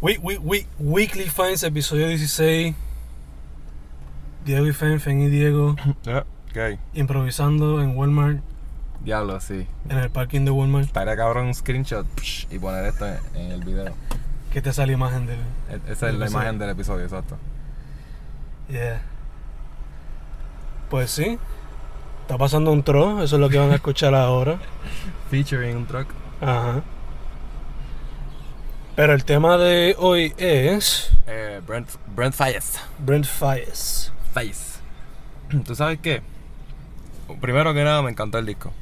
Week, 0.00 0.22
week, 0.22 0.40
week, 0.42 0.66
Weekly 0.78 1.24
Finds, 1.28 1.62
episodio 1.64 2.06
16. 2.08 2.74
Diego 4.44 4.66
y 4.66 4.72
Fen, 4.72 5.00
Fen 5.00 5.20
y 5.20 5.28
Diego, 5.28 5.76
¿Qué 6.52 6.60
hay? 6.60 6.78
improvisando 6.94 7.82
en 7.82 7.94
Walmart, 7.96 8.38
Diablo, 9.04 9.40
sí. 9.40 9.66
en 9.88 9.98
el 9.98 10.08
parking 10.10 10.44
de 10.44 10.50
Walmart. 10.52 10.86
Estaría 10.86 11.16
cabrón 11.16 11.48
un 11.48 11.54
screenshot 11.54 12.06
psh, 12.20 12.46
y 12.50 12.58
poner 12.58 12.86
esto 12.86 13.06
en, 13.06 13.18
en 13.34 13.52
el 13.52 13.60
video. 13.64 13.92
Que 14.52 14.62
te 14.62 14.72
sale 14.72 14.92
imagen 14.94 15.26
del. 15.26 15.38
E- 15.70 15.92
Esa 15.92 16.08
es 16.08 16.14
la 16.14 16.28
Sí. 16.28 16.32
imagen 16.32 16.58
del 16.58 16.70
episodio, 16.70 17.04
exacto. 17.04 17.36
Yeah. 18.70 19.02
Pues 20.88 21.10
sí. 21.10 21.38
Está 22.22 22.38
pasando 22.38 22.70
un 22.72 22.82
tro, 22.82 23.22
eso 23.22 23.36
es 23.36 23.40
lo 23.40 23.48
que 23.50 23.58
van 23.58 23.72
a 23.72 23.74
escuchar 23.74 24.14
ahora. 24.14 24.58
Featuring 25.30 25.76
un 25.76 25.86
truck. 25.86 26.08
Ajá. 26.40 26.82
Pero 28.98 29.12
el 29.14 29.24
tema 29.24 29.56
de 29.58 29.94
hoy 29.96 30.34
es. 30.38 31.12
Eh, 31.28 31.60
Brent, 31.64 31.88
Brent 32.16 32.34
Fayez. 32.34 32.80
Brent 32.98 33.26
Fayez. 33.26 34.10
Fayez. 34.32 34.80
¿Tú 35.64 35.76
sabes 35.76 36.00
qué? 36.00 36.20
Primero 37.40 37.72
que 37.74 37.84
nada, 37.84 38.02
me 38.02 38.10
encantó 38.10 38.38
el 38.38 38.46
disco. 38.46 38.72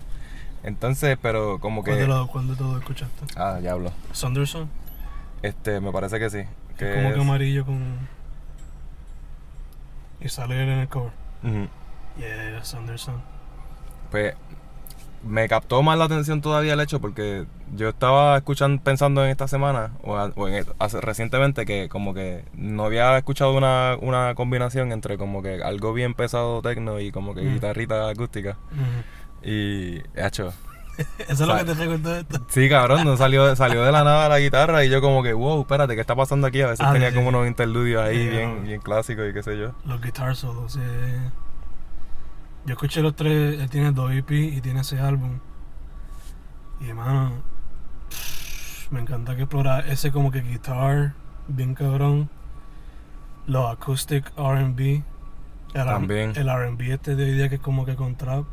Entonces, 0.63 1.19
pero 1.21 1.59
como 1.61 1.85
¿Cuál 1.85 1.99
de, 1.99 2.07
que. 2.07 2.27
cuál 2.33 2.49
de 2.49 2.57
todos 2.57 2.79
escuchaste? 2.81 3.27
Ah, 3.37 3.59
ya 3.63 3.73
hablo. 3.73 3.93
Sanderson. 4.13 4.71
Este, 5.43 5.81
me 5.81 5.93
parece 5.93 6.19
que 6.19 6.31
sí. 6.31 6.45
Que 6.79 6.95
como 6.95 7.09
que 7.11 7.15
es- 7.17 7.21
amarillo 7.21 7.67
con. 7.67 8.09
Y 10.23 10.31
sale 10.31 10.63
él 10.63 10.71
en 10.71 10.79
el 10.79 10.89
cover. 10.89 11.13
Yeah, 12.19 12.65
Sanderson. 12.65 13.21
Pues 14.11 14.35
me 15.27 15.49
captó 15.49 15.83
más 15.83 15.99
la 15.99 16.05
atención 16.05 16.41
todavía 16.41 16.75
el 16.75 16.81
hecho 16.81 17.01
porque 17.01 17.45
yo 17.75 17.89
estaba 17.89 18.37
escuchando, 18.37 18.83
pensando 18.83 19.25
en 19.25 19.31
esta 19.31 19.49
semana 19.49 19.93
o, 20.03 20.17
a- 20.17 20.33
o 20.37 20.49
en 20.49 20.65
hace- 20.79 21.01
recientemente 21.01 21.67
que 21.67 21.89
como 21.89 22.15
que 22.15 22.45
no 22.55 22.85
había 22.85 23.17
escuchado 23.19 23.55
una, 23.57 23.97
una 24.01 24.35
combinación 24.35 24.93
entre 24.93 25.19
como 25.19 25.43
que 25.43 25.63
algo 25.63 25.93
bien 25.93 26.15
pesado 26.15 26.63
tecno 26.63 27.01
y 27.01 27.11
como 27.13 27.35
que 27.35 27.43
Mm. 27.43 27.55
guitarrita 27.55 28.09
acústica 28.09 28.57
Ujú. 28.73 29.51
y 29.51 30.03
hecho 30.15 30.53
Eso 31.29 31.43
es 31.43 31.49
lo 31.49 31.57
que 31.59 31.65
te 31.65 31.75
recuerdo 31.75 32.17
esto. 32.17 32.41
sí 32.49 32.69
cabrón 32.71 33.05
no 33.05 33.17
salió 33.19 33.55
salió 33.55 33.83
de 33.85 33.93
la 33.93 34.03
nada 34.03 34.29
la 34.31 34.39
guitarra 34.39 34.83
y 34.85 34.89
yo 34.89 35.01
como 35.03 35.23
que 35.23 35.35
wow 35.35 35.61
espérate 35.61 35.95
qué 35.95 36.01
está 36.01 36.15
pasando 36.15 36.47
aquí 36.47 36.63
a 36.63 36.69
veces 36.69 36.87
Ah, 36.89 36.93
tenía 36.93 37.11
sí, 37.11 37.17
como 37.17 37.31
sí. 37.31 37.37
unos 37.37 37.49
interludios 37.49 38.03
ahí 38.03 38.17
Sí, 38.23 38.29
bien 38.29 38.65
bien 38.65 38.81
clásicos 38.81 39.29
y 39.29 39.35
qué 39.35 39.43
sé 39.43 39.59
yo 39.59 39.73
Los 39.85 40.01
guitar 40.01 40.35
solos. 40.35 40.73
sí. 40.73 40.81
Yo 42.67 42.73
escuché 42.73 43.01
los 43.01 43.15
tres. 43.15 43.61
Él 43.61 43.71
tiene 43.71 43.93
dos 43.93 44.13
EP 44.13 44.31
y 44.31 44.61
tiene 44.61 44.81
ese 44.81 44.99
álbum. 44.99 45.39
Y 46.81 46.89
hermano. 46.89 47.43
Me 48.91 49.01
encanta 49.01 49.35
que 49.35 49.43
explora 49.43 49.81
ese 49.81 50.11
como 50.13 50.31
que 50.31 50.43
guitar. 50.43 51.15
Bien 51.49 51.75
cabrón. 51.75 52.29
Los 53.47 53.71
acoustic 53.71 54.33
RB. 54.37 55.03
También. 55.73 56.33
El 56.37 56.49
RB 56.49 56.81
este 56.93 57.15
de 57.17 57.25
hoy 57.25 57.33
día 57.33 57.49
que 57.49 57.57
es 57.57 57.61
como 57.61 57.85
que 57.85 57.95
con 57.95 58.17
trap. 58.17 58.47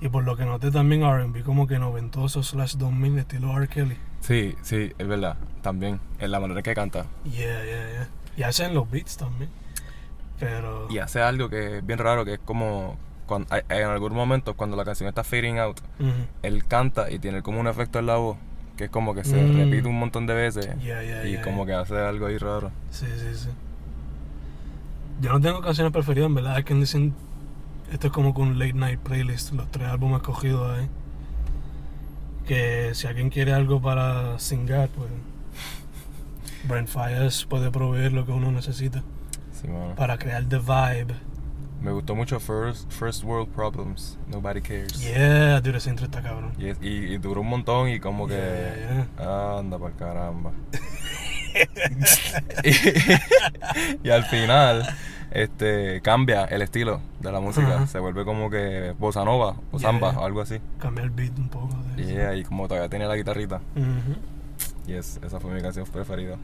Y 0.00 0.08
por 0.08 0.24
lo 0.24 0.36
que 0.36 0.44
noté 0.44 0.70
también 0.70 1.02
RB 1.02 1.42
como 1.42 1.66
que 1.66 1.78
noventoso 1.78 2.42
slash 2.42 2.76
2000 2.76 3.18
estilo 3.18 3.56
R. 3.56 3.68
Kelly. 3.68 3.96
sí 4.20 4.54
sí 4.62 4.92
es 4.98 5.06
verdad 5.06 5.36
también 5.62 6.00
en 6.18 6.30
la 6.30 6.40
manera 6.40 6.62
que 6.62 6.74
canta 6.74 7.06
Yeah, 7.24 7.64
yeah, 7.64 7.88
yeah. 7.90 8.08
Y 8.36 8.42
hacen 8.42 8.74
los 8.74 8.90
beats 8.90 9.16
también. 9.16 9.50
Pero. 10.40 10.86
y 10.90 10.98
hace 10.98 11.20
algo 11.22 11.48
que 11.48 11.78
es 11.78 11.86
bien 11.86 11.98
raro, 11.98 12.24
que 12.24 12.34
es 12.34 12.40
como 12.44 12.96
cuando, 13.26 13.48
en 13.68 13.86
algún 13.86 14.12
momento 14.14 14.54
cuando 14.54 14.76
la 14.76 14.84
canción 14.84 15.08
está 15.08 15.24
fading 15.24 15.58
out, 15.58 15.80
él 16.42 16.64
canta 16.66 17.10
y 17.10 17.18
tiene 17.18 17.42
como 17.42 17.60
un 17.60 17.68
efecto 17.68 17.98
en 18.00 18.06
la 18.06 18.16
voz, 18.16 18.36
que 18.76 18.84
es 18.84 18.90
como 18.90 19.14
que 19.14 19.24
se 19.24 19.36
Mm. 19.40 19.56
repite 19.56 19.88
un 19.88 19.98
montón 19.98 20.26
de 20.26 20.34
veces 20.34 20.66
Yeah, 20.82 21.02
yeah, 21.02 21.24
y 21.26 21.32
yeah, 21.32 21.42
como 21.42 21.64
que 21.64 21.72
hace 21.72 21.96
algo 21.96 22.26
ahí 22.26 22.36
raro. 22.38 22.70
Sí, 22.90 23.06
sí, 23.16 23.34
sí. 23.34 23.48
Yo 25.20 25.32
no 25.32 25.40
tengo 25.40 25.60
canciones 25.60 25.92
preferidas, 25.92 26.26
en 26.26 26.34
verdad. 26.34 26.56
Hay 26.56 26.64
que 26.64 26.74
decir. 26.74 27.12
Esto 27.92 28.08
es 28.08 28.12
como 28.12 28.34
con 28.34 28.48
un 28.48 28.58
late 28.58 28.72
night 28.72 28.98
playlist, 28.98 29.52
los 29.52 29.70
tres 29.70 29.86
álbumes 29.86 30.16
escogidos 30.16 30.76
ahí. 30.76 30.88
Que 32.48 32.90
si 32.94 33.06
alguien 33.06 33.30
quiere 33.30 33.52
algo 33.52 33.80
para 33.80 34.38
singar, 34.40 34.88
pues. 34.88 35.08
Brent 36.68 36.88
Fayez 36.88 37.44
puede 37.44 37.70
proveer 37.70 38.12
lo 38.12 38.26
que 38.26 38.32
uno 38.32 38.50
necesita 38.50 39.02
Sí, 39.64 39.70
mano. 39.70 39.94
para 39.94 40.18
crear 40.18 40.44
the 40.44 40.58
vibe. 40.58 41.14
Me 41.80 41.90
gustó 41.92 42.14
mucho 42.14 42.40
First, 42.40 42.90
First 42.90 43.24
World 43.24 43.48
Problems, 43.48 44.18
Nobody 44.28 44.60
Cares. 44.62 45.00
Yeah, 45.02 45.60
dude, 45.60 45.76
ese 45.76 45.90
intro 45.90 46.06
está 46.06 46.22
cabrón. 46.22 46.52
Y, 46.58 46.68
es- 46.68 46.78
y- 46.80 47.12
y 47.14 47.18
duró 47.18 47.42
un 47.42 47.48
montón 47.48 47.88
y 47.90 48.00
como 48.00 48.26
que... 48.26 49.06
Yeah, 49.18 49.58
Anda 49.58 49.78
por 49.78 49.92
caramba. 49.94 50.52
y, 52.64 52.70
y 54.08 54.10
al 54.10 54.24
final, 54.24 54.86
este, 55.30 56.00
cambia 56.00 56.44
el 56.44 56.62
estilo 56.62 57.00
de 57.20 57.32
la 57.32 57.40
música. 57.40 57.76
Ajá. 57.76 57.86
Se 57.86 57.98
vuelve 57.98 58.24
como 58.24 58.48
que 58.50 58.94
bossa 58.98 59.24
nova 59.24 59.56
o 59.70 59.78
Yeah, 59.78 59.88
samba 59.90 60.10
yeah. 60.12 60.20
o 60.20 60.24
algo 60.24 60.40
así. 60.40 60.58
Cambia 60.78 61.04
el 61.04 61.10
beat 61.10 61.38
un 61.38 61.48
poco. 61.48 61.68
De 61.96 62.02
eso. 62.02 62.10
Yeah, 62.12 62.34
y 62.34 62.44
como 62.44 62.66
todavía 62.66 62.88
tenía 62.88 63.06
la 63.08 63.16
guitarrita. 63.16 63.60
Ujú. 63.76 64.16
Yes, 64.86 65.20
esa 65.22 65.38
fue 65.40 65.52
mi 65.52 65.60
canción 65.60 65.86
preferida. 65.86 66.36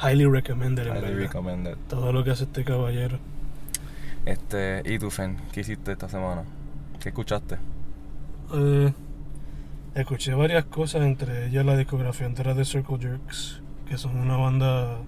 Highly 0.00 0.26
recommended, 0.26 0.86
en 0.86 0.92
Highly 0.94 1.02
verdad. 1.14 1.18
recommended. 1.18 1.76
Todo 1.88 2.12
lo 2.12 2.24
que 2.24 2.30
hace 2.30 2.44
este 2.44 2.64
caballero. 2.64 3.18
Este, 4.24 4.82
¿y 4.84 4.98
tú, 4.98 5.10
Fen? 5.10 5.36
¿Qué 5.52 5.60
hiciste 5.60 5.92
esta 5.92 6.08
semana? 6.08 6.44
¿Qué 7.00 7.08
escuchaste? 7.08 7.58
Eh, 8.54 8.92
escuché 9.94 10.34
varias 10.34 10.64
cosas, 10.66 11.02
entre 11.02 11.46
ellas 11.48 11.64
la 11.64 11.76
discografía 11.76 12.26
entera 12.26 12.54
de 12.54 12.64
Circle 12.64 12.98
Jerks, 12.98 13.60
que 13.88 13.98
son 13.98 14.16
una 14.16 14.36
banda. 14.36 14.98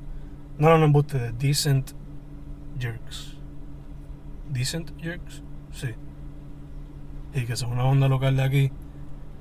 No, 0.58 0.68
no, 0.68 0.78
no, 0.78 0.84
embuste, 0.84 1.18
de 1.18 1.32
Decent 1.32 1.92
Jerks. 2.78 3.36
¿Decent 4.50 4.92
Jerks? 5.00 5.42
Sí. 5.72 5.88
Y 7.34 7.44
que 7.44 7.56
son 7.56 7.72
una 7.72 7.82
banda 7.84 8.08
local 8.08 8.36
de 8.36 8.42
aquí, 8.42 8.72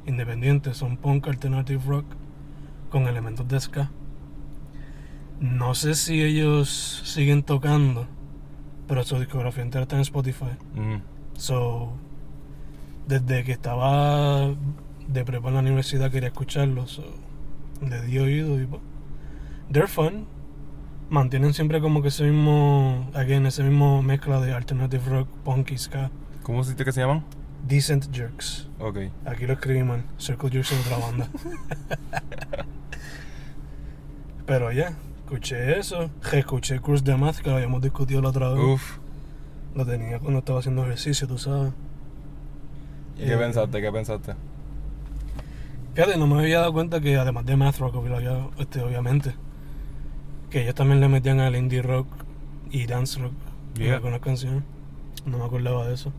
independiente, 0.05 0.73
son 0.73 0.97
punk 0.97 1.27
alternative 1.27 1.81
rock 1.85 2.05
con 2.89 3.07
elementos 3.07 3.47
de 3.47 3.59
ska. 3.59 3.91
No 5.43 5.75
sé 5.75 5.93
si 5.95 6.21
ellos 6.23 7.01
siguen 7.03 7.43
tocando, 7.43 8.07
pero 8.87 9.03
su 9.03 9.19
discografía 9.19 9.61
entera 9.61 9.81
está 9.83 9.97
en 9.97 10.03
Spotify. 10.03 10.55
Mm, 10.73 11.01
So, 11.35 11.91
desde 13.07 13.43
que 13.43 13.51
estaba 13.51 14.53
de 15.05 15.25
prepa 15.25 15.49
en 15.49 15.55
la 15.55 15.59
universidad 15.59 16.09
quería 16.11 16.29
escucharlo, 16.29 16.87
so, 16.87 17.03
le 17.85 18.01
di 18.03 18.19
oído 18.19 18.61
y 18.61 18.65
pues, 18.67 18.81
they're 19.69 19.89
fun. 19.89 20.27
Mantienen 21.09 21.53
siempre 21.53 21.81
como 21.81 22.01
que 22.01 22.07
ese 22.07 22.23
mismo, 22.23 23.11
again, 23.13 23.45
ese 23.45 23.63
mismo 23.63 24.01
mezcla 24.01 24.39
de 24.39 24.53
alternative 24.53 25.03
rock, 25.09 25.27
punk 25.43 25.71
y 25.71 25.77
ska. 25.77 26.09
¿Cómo 26.43 26.59
dijiste 26.61 26.85
que 26.85 26.93
se 26.93 27.01
llaman? 27.01 27.25
Decent 27.67 28.15
Jerks. 28.15 28.69
Ok. 28.79 28.97
Aquí 29.25 29.45
lo 29.45 29.53
escribí 29.53 29.83
mal. 29.83 30.05
Circle 30.17 30.51
Jerks 30.51 30.71
es 30.71 30.85
otra 30.85 30.97
banda. 31.05 31.27
Pero 34.45 34.71
ya, 34.71 34.93
escuché 35.33 35.79
eso. 35.79 36.09
Escuché 36.31 36.79
Cruz 36.79 37.03
de 37.03 37.15
Math, 37.17 37.37
que 37.37 37.49
lo 37.49 37.55
habíamos 37.55 37.81
discutido 37.81 38.21
la 38.21 38.29
otra 38.29 38.49
vez. 38.49 38.63
Uf. 38.63 38.97
Lo 39.75 39.85
tenía 39.85 40.19
cuando 40.19 40.39
estaba 40.39 40.59
haciendo 40.59 40.83
ejercicio, 40.83 41.27
tú 41.27 41.37
sabes. 41.37 41.73
¿Y 43.17 43.25
qué 43.25 43.33
Eh, 43.33 43.37
pensaste? 43.37 43.81
¿Qué 43.81 43.91
pensaste? 43.91 44.35
Fíjate, 45.95 46.17
no 46.17 46.27
me 46.27 46.39
había 46.39 46.59
dado 46.59 46.73
cuenta 46.73 46.99
que 47.01 47.17
además 47.17 47.45
de 47.45 47.55
math 47.55 47.77
rock, 47.79 47.95
este, 48.59 48.81
obviamente, 48.81 49.33
que 50.49 50.63
ellos 50.63 50.75
también 50.75 50.99
le 50.99 51.07
metían 51.07 51.39
al 51.39 51.55
indie 51.55 51.81
rock 51.81 52.07
y 52.71 52.85
dance 52.85 53.19
rock 53.19 53.33
en 53.75 53.81
Yeah. 53.83 53.95
algunas 53.95 54.19
canciones. 54.19 54.63
No 55.25 55.39
me 55.39 55.45
acordaba 55.45 55.87
de 55.87 55.95
eso. 55.95 56.11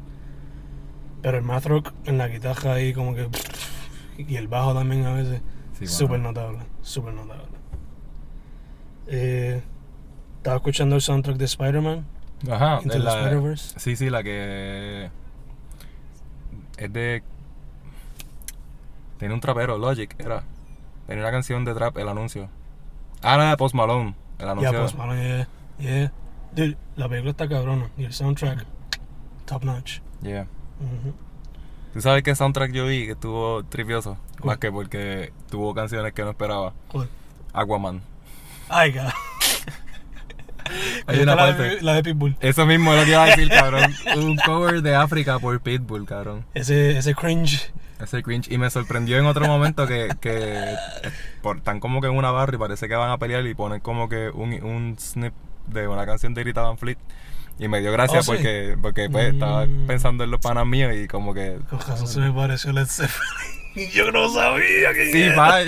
Pero 1.22 1.38
el 1.38 1.44
math 1.44 1.66
rock 1.66 1.92
en 2.04 2.18
la 2.18 2.28
guitarra 2.28 2.74
ahí 2.74 2.92
como 2.92 3.14
que... 3.14 3.28
Y 4.18 4.36
el 4.36 4.48
bajo 4.48 4.74
también 4.74 5.04
a 5.06 5.12
veces. 5.14 5.40
Sí, 5.78 5.86
súper 5.86 6.20
notable, 6.20 6.58
súper 6.82 7.14
notable. 7.14 7.46
Eh, 9.06 9.62
estaba 10.36 10.56
escuchando 10.56 10.96
el 10.96 11.02
soundtrack 11.02 11.36
de 11.36 11.44
Spider-Man, 11.44 12.06
Ajá. 12.50 12.80
Into 12.82 12.96
es 12.96 13.02
the 13.02 13.08
Spider-Verse. 13.10 13.80
Sí, 13.80 13.96
sí, 13.96 14.10
la 14.10 14.22
que 14.22 15.10
es 16.76 16.92
de 16.92 17.22
tiene 19.18 19.34
un 19.34 19.40
trapero, 19.40 19.78
Logic, 19.78 20.14
era. 20.18 20.44
Tenía 21.06 21.22
una 21.22 21.30
canción 21.30 21.64
de 21.64 21.74
trap, 21.74 21.96
el 21.98 22.08
anuncio. 22.08 22.48
Ah, 23.22 23.50
de 23.50 23.56
Post 23.56 23.74
Malone, 23.74 24.14
el 24.38 24.48
anuncio. 24.48 24.80
pues, 24.80 24.94
mano, 24.94 25.14
yeah, 25.14 25.48
yeah. 25.78 26.12
Dude, 26.54 26.76
la 26.96 27.08
película 27.08 27.30
está 27.30 27.48
cabrona 27.48 27.90
y 27.96 28.04
el 28.04 28.12
soundtrack, 28.12 28.64
top 29.46 29.64
notch. 29.64 30.00
Yeah. 30.22 30.42
Ujú. 30.80 31.14
¿Tú 31.92 32.00
sabes 32.00 32.22
qué 32.22 32.34
soundtrack 32.34 32.72
yo 32.72 32.86
vi 32.86 33.06
que 33.06 33.12
estuvo 33.12 33.64
tripioso? 33.64 34.18
¿Cuál? 34.40 34.46
Más 34.46 34.58
que 34.58 34.72
porque 34.72 35.32
tuvo 35.50 35.74
canciones 35.74 36.12
que 36.12 36.22
no 36.22 36.30
esperaba. 36.30 36.72
¿Cuál? 36.90 37.08
Aquaman. 37.52 38.02
Ay, 38.68 38.92
God. 38.92 39.02
Hay 41.06 41.20
una 41.20 41.34
la, 41.34 41.46
parte. 41.46 41.62
de, 41.62 41.82
la 41.82 41.94
de 41.94 42.02
Pitbull. 42.02 42.36
Eso 42.40 42.64
mismo 42.66 42.92
es 42.94 43.00
lo 43.00 43.04
que 43.04 43.10
iba 43.10 43.22
a 43.24 43.26
decir, 43.26 43.48
cabrón. 43.50 43.94
Un 44.16 44.36
cover 44.36 44.80
de 44.82 44.94
África 44.94 45.38
por 45.38 45.60
Pitbull, 45.60 46.06
cabrón. 46.06 46.44
Ese, 46.54 46.96
ese 46.98 47.14
cringe. 47.14 47.70
Ese 48.00 48.22
cringe. 48.22 48.50
Y 48.50 48.58
me 48.58 48.70
sorprendió 48.70 49.18
en 49.18 49.26
otro 49.26 49.46
momento 49.46 49.86
que, 49.86 50.08
que 50.20 50.74
por, 51.42 51.58
están 51.58 51.80
como 51.80 52.00
que 52.00 52.06
en 52.08 52.14
una 52.14 52.30
barra 52.30 52.54
y 52.54 52.58
parece 52.58 52.88
que 52.88 52.94
van 52.94 53.10
a 53.10 53.18
pelear 53.18 53.46
y 53.46 53.54
ponen 53.54 53.80
como 53.80 54.08
que 54.08 54.30
un, 54.30 54.52
un 54.64 54.96
snip 54.98 55.34
de 55.66 55.86
una 55.86 56.06
canción 56.06 56.32
de 56.34 56.42
Rita 56.44 56.62
Van 56.62 56.78
Fleet. 56.78 56.98
Y 57.58 57.68
me 57.68 57.80
dio 57.80 57.92
gracia 57.92 58.18
Oh, 58.18 58.22
sí. 58.22 58.30
porque, 58.32 58.76
porque 58.80 59.08
pues, 59.10 59.32
estaba 59.34 59.66
Mm. 59.66 59.86
pensando 59.86 60.24
en 60.24 60.30
los 60.32 60.40
panas 60.40 60.66
míos 60.66 60.92
y 60.96 61.06
como 61.06 61.34
que... 61.34 61.58
Razón 61.70 62.08
se 62.08 62.18
me 62.20 62.32
pareció 62.32 62.72
Led 62.72 62.86
Zeppelin. 62.86 63.90
Yo 63.92 64.10
no 64.10 64.28
sabía 64.28 64.92
que 64.92 65.12
Sí, 65.12 65.36
pa, 65.36 65.58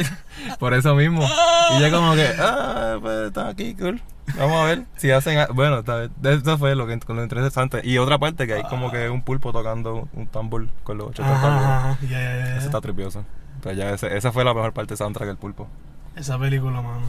por 0.59 0.75
eso 0.75 0.95
mismo. 0.97 1.29
Y 1.79 1.81
yo 1.81 1.91
como 1.91 2.15
que, 2.15 2.29
ah, 2.39 2.99
pues 3.01 3.27
está 3.29 3.49
aquí, 3.49 3.75
cool. 3.75 4.01
Vamos 4.39 4.57
a 4.57 4.65
ver 4.65 4.85
si 4.97 5.11
hacen... 5.11 5.39
a- 5.39 5.47
Bueno, 5.47 5.79
está 5.81 5.99
bien. 6.01 6.13
Eso 6.25 6.59
fue 6.59 6.75
lo, 6.75 6.87
que, 6.87 6.99
lo 7.09 7.23
interesante. 7.23 7.81
Y 7.85 7.99
otra 7.99 8.19
parte 8.19 8.47
que 8.47 8.55
hay 8.55 8.63
como 8.65 8.91
que 8.91 9.09
un 9.09 9.23
pulpo 9.23 9.53
tocando 9.53 10.09
un 10.15 10.27
tambor 10.27 10.69
con 10.83 10.99
los 10.99 11.09
ocho 11.09 11.23
tambores. 11.23 11.45
Ajá, 11.67 11.91
ajá, 11.93 11.99
ya, 12.03 12.09
ya, 12.09 12.37
ya. 12.39 12.57
Eso 12.57 12.67
está 12.67 12.81
tripioso. 12.81 13.25
Pero 13.63 13.75
ya 13.77 13.91
ese- 13.91 14.17
esa 14.17 14.33
fue 14.33 14.45
la 14.45 14.53
mejor 14.55 14.73
parte 14.73 14.95
de 14.95 14.99
soundtrack 14.99 15.29
del 15.29 15.37
pulpo. 15.37 15.69
Esa 16.17 16.39
película, 16.39 16.81
mano. 16.83 17.07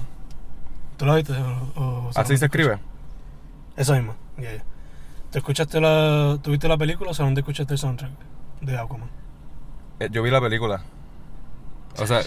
¿Tú 0.98 1.06
la 1.06 1.16
viste? 1.16 1.34
O, 1.34 1.82
o- 1.82 2.12
¿Así 2.16 2.38
se 2.38 2.46
escribe? 2.46 2.78
Esa 3.76 3.94
misma, 3.94 4.16
ya, 4.38 4.54
ya. 4.56 4.64
¿Te 5.32 5.40
escuchaste 5.40 5.80
la... 5.82 6.38
¿Tuviste 6.42 6.68
la 6.68 6.78
película 6.78 7.12
o 7.12 7.14
solamente 7.14 7.42
escuchaste 7.42 7.74
el 7.74 7.78
soundtrack 7.80 8.12
de 8.62 8.78
Aquaman? 8.78 9.10
Eh, 10.00 10.10
Yo 10.12 10.24
vi 10.24 10.32
la 10.32 10.40
película. 10.42 10.82
O 12.00 12.08
sea, 12.08 12.22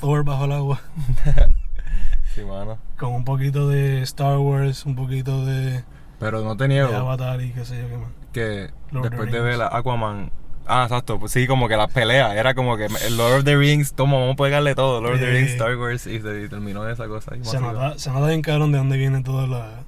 Thor 0.00 0.24
bajo 0.24 0.44
el 0.46 0.52
agua. 0.52 0.80
sí, 2.34 2.42
mano. 2.42 2.78
Con 2.98 3.12
un 3.12 3.24
poquito 3.24 3.68
de 3.68 4.02
Star 4.02 4.38
Wars, 4.38 4.86
un 4.86 4.96
poquito 4.96 5.44
de, 5.44 5.84
Pero 6.18 6.42
no 6.42 6.56
te 6.56 6.64
de 6.64 6.68
niego 6.68 6.94
Avatar 6.94 7.40
y 7.40 7.52
qué 7.52 7.64
sé 7.64 7.80
yo 7.80 7.88
qué 7.88 7.96
más. 7.96 8.08
que 8.32 8.70
Lord 8.90 9.10
después 9.10 9.30
de 9.30 9.40
ver 9.40 9.58
la 9.58 9.68
Aquaman. 9.68 10.32
Ah, 10.66 10.84
exacto. 10.84 11.18
Pues 11.18 11.32
sí, 11.32 11.46
como 11.46 11.68
que 11.68 11.76
las 11.76 11.92
peleas. 11.92 12.34
Era 12.34 12.54
como 12.54 12.76
que 12.76 12.88
Lord 13.10 13.38
of 13.38 13.44
the 13.44 13.56
Rings, 13.56 13.92
toma, 13.94 14.18
vamos 14.18 14.34
a 14.34 14.42
pegarle 14.42 14.74
todo. 14.74 15.00
Lord 15.00 15.14
of 15.14 15.20
the. 15.20 15.30
Rings, 15.30 15.50
Star 15.50 15.76
Wars. 15.76 16.06
Y, 16.06 16.20
se, 16.20 16.42
y 16.44 16.48
terminó 16.48 16.88
esa 16.88 17.08
cosa. 17.08 17.32
Se 17.42 17.60
nota, 17.60 17.98
se 17.98 18.10
nota 18.10 18.28
bien 18.28 18.42
cabrón 18.42 18.70
de 18.70 18.78
dónde 18.78 18.96
viene 18.96 19.22
toda 19.22 19.46
la, 19.46 19.82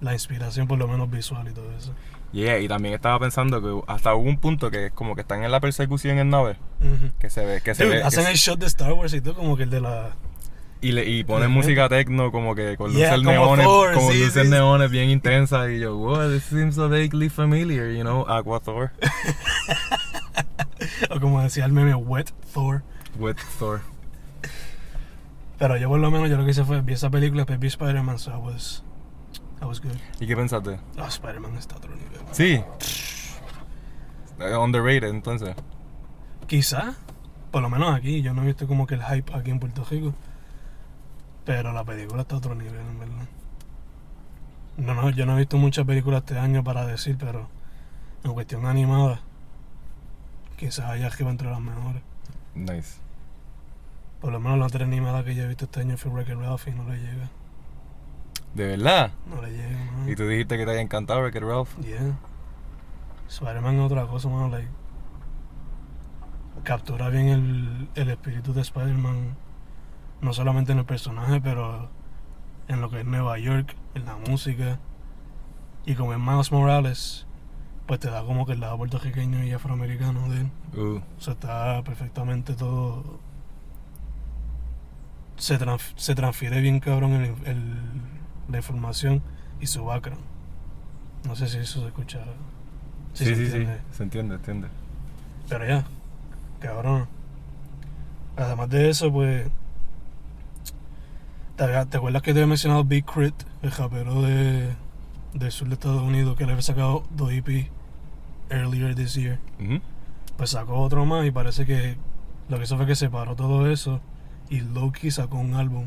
la 0.00 0.12
inspiración, 0.12 0.66
por 0.66 0.78
lo 0.78 0.88
menos 0.88 1.08
visual 1.10 1.46
y 1.48 1.52
todo 1.52 1.70
eso. 1.72 1.92
Yeah, 2.32 2.58
y 2.58 2.68
también 2.68 2.94
estaba 2.94 3.18
pensando 3.18 3.62
que 3.62 3.92
hasta 3.92 4.14
hubo 4.14 4.28
un 4.28 4.38
punto 4.38 4.70
que 4.70 4.86
es 4.86 4.92
como 4.92 5.14
que 5.14 5.22
están 5.22 5.42
en 5.44 5.50
la 5.50 5.60
persecución 5.60 6.18
en 6.18 6.28
nave. 6.30 6.56
Que 7.18 7.30
se 7.30 7.44
ve. 7.44 7.60
Que 7.62 7.74
se 7.74 7.84
Dude, 7.84 7.94
ve 7.96 8.00
que 8.02 8.06
hacen 8.08 8.24
se- 8.24 8.30
el 8.30 8.36
shot 8.36 8.58
de 8.60 8.66
Star 8.66 8.92
Wars 8.92 9.14
y 9.14 9.20
todo, 9.20 9.34
como 9.34 9.56
que 9.56 9.62
el 9.62 9.70
de 9.70 9.80
la. 9.80 10.10
y, 10.82 10.92
le, 10.92 11.08
y 11.08 11.24
ponen 11.24 11.50
música 11.50 11.88
techno 11.88 12.30
como 12.30 12.54
que 12.54 12.76
con 12.76 12.92
Yeah, 12.92 13.16
luces 13.16 13.32
neones. 13.32 13.64
Thor, 13.64 13.94
como 13.94 14.10
sí, 14.10 14.18
luces 14.24 14.42
sí. 14.44 14.48
neones 14.50 14.90
bien 14.90 15.08
intensas. 15.08 15.70
Y 15.70 15.78
yo, 15.80 15.96
wow, 15.96 16.28
this 16.30 16.42
seems 16.44 16.74
so 16.74 16.88
vaguely 16.90 17.28
familiar, 17.30 17.90
you 17.92 18.02
know, 18.02 18.26
Aqua 18.28 18.60
Thor. 18.60 18.90
O 21.10 21.20
como 21.20 21.40
decía 21.42 21.64
el 21.64 21.72
meme, 21.72 21.94
Wet 21.94 22.30
Thor. 22.52 22.82
With 23.18 23.36
Thor. 23.58 23.80
Pero 25.58 25.76
yo 25.78 25.88
por 25.88 25.98
lo 26.00 26.10
menos 26.10 26.28
yo 26.28 26.36
lo 26.36 26.44
que 26.44 26.50
hice 26.50 26.64
fue 26.64 26.82
vi 26.82 26.92
esa 26.92 27.08
película, 27.10 27.40
después 27.42 27.58
vi 27.58 27.68
Spider-Man, 27.68 28.18
so 28.18 28.30
I 28.32 28.36
was, 28.36 28.84
I 29.60 29.64
was 29.64 29.80
good. 29.80 29.96
¿Y 30.20 30.26
qué 30.26 30.36
pensaste? 30.36 30.78
Ah, 30.98 31.06
Spider-Man 31.08 31.56
está 31.56 31.74
a 31.76 31.78
otro 31.78 31.94
nivel. 31.94 32.20
Sí. 32.32 32.62
Underrated, 34.38 35.08
entonces. 35.08 35.54
Quizá, 36.46 36.94
por 37.50 37.62
lo 37.62 37.70
menos 37.70 37.94
aquí, 37.94 38.22
yo 38.22 38.34
no 38.34 38.42
he 38.42 38.46
visto 38.46 38.66
como 38.66 38.86
que 38.86 38.94
el 38.94 39.02
hype 39.02 39.34
aquí 39.34 39.50
en 39.50 39.58
Puerto 39.58 39.84
Rico. 39.90 40.14
Pero 41.44 41.72
la 41.72 41.84
película 41.84 42.22
está 42.22 42.34
a 42.34 42.38
otro 42.38 42.54
nivel, 42.54 42.80
en 42.80 42.98
verdad. 42.98 43.26
No, 44.76 44.94
no, 44.94 45.10
yo 45.10 45.24
no 45.24 45.36
he 45.36 45.38
visto 45.38 45.56
muchas 45.56 45.86
películas 45.86 46.22
este 46.26 46.38
año 46.38 46.62
para 46.62 46.84
decir, 46.84 47.16
pero 47.18 47.48
en 48.24 48.34
cuestión 48.34 48.66
animada, 48.66 49.20
quizás 50.56 50.90
haya 50.90 51.10
que 51.10 51.24
va 51.24 51.30
entre 51.30 51.50
las 51.50 51.60
mejores. 51.60 52.02
Nice. 52.54 52.98
Por 54.20 54.32
lo 54.32 54.40
menos 54.40 54.58
la 54.58 54.66
otra 54.66 54.84
animada 54.84 55.24
que 55.24 55.34
yo 55.34 55.44
he 55.44 55.48
visto 55.48 55.64
este 55.64 55.80
año 55.80 55.96
fue 55.96 56.10
Wreck-It 56.10 56.36
Ralph 56.36 56.68
y 56.68 56.72
no 56.72 56.84
le 56.84 56.98
llega. 56.98 57.30
¿De 58.56 58.66
verdad? 58.66 59.10
No 59.26 59.42
le 59.42 59.50
llega, 59.50 59.84
man. 59.92 60.08
Y 60.08 60.16
tú 60.16 60.26
dijiste 60.26 60.56
que 60.56 60.64
te 60.64 60.70
había 60.70 60.82
encantado 60.82 61.20
Wreck-It 61.20 61.42
Ralph. 61.42 61.76
Yeah. 61.80 62.18
Spider-Man 63.28 63.74
es 63.76 63.80
otra 63.82 64.06
cosa, 64.06 64.28
mano. 64.30 64.48
Like, 64.48 64.68
captura 66.64 67.10
bien 67.10 67.28
el, 67.28 67.88
el 67.94 68.08
espíritu 68.10 68.54
de 68.54 68.62
Spider-Man. 68.62 69.36
No 70.22 70.32
solamente 70.32 70.72
en 70.72 70.78
el 70.78 70.86
personaje, 70.86 71.40
pero 71.42 71.90
en 72.68 72.80
lo 72.80 72.88
que 72.88 73.00
es 73.00 73.04
Nueva 73.06 73.38
York, 73.38 73.76
en 73.94 74.06
la 74.06 74.16
música. 74.16 74.78
Y 75.84 75.94
como 75.94 76.14
es 76.14 76.18
Miles 76.18 76.50
Morales, 76.50 77.26
pues 77.86 78.00
te 78.00 78.08
da 78.10 78.24
como 78.24 78.46
que 78.46 78.52
el 78.52 78.60
lado 78.60 78.78
puertorriqueño 78.78 79.44
y 79.44 79.52
afroamericano 79.52 80.28
de 80.30 80.40
él. 80.40 80.50
Uh, 80.74 80.96
O 81.18 81.20
sea, 81.20 81.34
está 81.34 81.82
perfectamente 81.84 82.54
todo. 82.54 83.20
Se, 85.36 85.58
trans- 85.58 85.92
se 85.96 86.14
transfiere 86.14 86.60
bien, 86.62 86.80
cabrón, 86.80 87.12
el, 87.12 87.34
el- 87.44 88.16
la 88.48 88.58
información 88.58 89.22
y 89.60 89.66
su 89.66 89.84
background. 89.84 90.22
No 91.26 91.34
sé 91.34 91.48
si 91.48 91.58
eso 91.58 91.80
se 91.80 91.86
escucha. 91.86 92.20
si 93.14 93.24
sí, 93.24 93.34
se 93.34 93.36
sí, 93.36 93.50
sí. 93.50 93.56
entiende. 93.56 93.80
Se 93.92 94.02
entiende, 94.02 94.34
entiende. 94.36 94.68
Pero 95.48 95.66
ya, 95.66 95.84
cabrón. 96.60 97.08
Además 98.36 98.68
de 98.68 98.90
eso, 98.90 99.12
pues. 99.12 99.48
¿Te, 101.56 101.64
acuerdas 101.64 102.20
que 102.20 102.32
te 102.32 102.40
había 102.40 102.46
mencionado 102.46 102.84
Big 102.84 103.06
Crit, 103.06 103.34
el 103.62 103.72
rapero 103.72 104.20
de, 104.22 104.68
del 105.32 105.50
sur 105.50 105.68
de 105.68 105.74
Estados 105.74 106.02
Unidos, 106.02 106.36
que 106.36 106.44
le 106.44 106.52
había 106.52 106.62
sacado 106.62 107.04
dos 107.10 107.32
EP 107.32 107.70
earlier 108.50 108.94
this 108.94 109.14
year? 109.14 109.38
Pues 110.36 110.50
sacó 110.50 110.74
otro 110.80 111.06
más 111.06 111.24
y 111.24 111.30
parece 111.30 111.64
que 111.64 111.96
lo 112.50 112.58
que 112.58 112.64
hizo 112.64 112.76
fue 112.76 112.86
que 112.86 112.94
separó 112.94 113.34
todo 113.36 113.70
eso 113.70 114.00
y 114.50 114.60
Loki 114.60 115.10
sacó 115.10 115.38
un 115.38 115.54
álbum. 115.54 115.86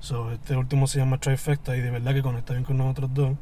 So, 0.00 0.30
este 0.30 0.56
último 0.56 0.86
se 0.86 0.98
llama 0.98 1.18
Trifecta 1.18 1.76
y 1.76 1.80
de 1.80 1.90
verdad 1.90 2.14
que 2.14 2.22
conecta 2.22 2.52
bien 2.52 2.64
con 2.64 2.78
nosotros 2.78 3.10
dos. 3.12 3.36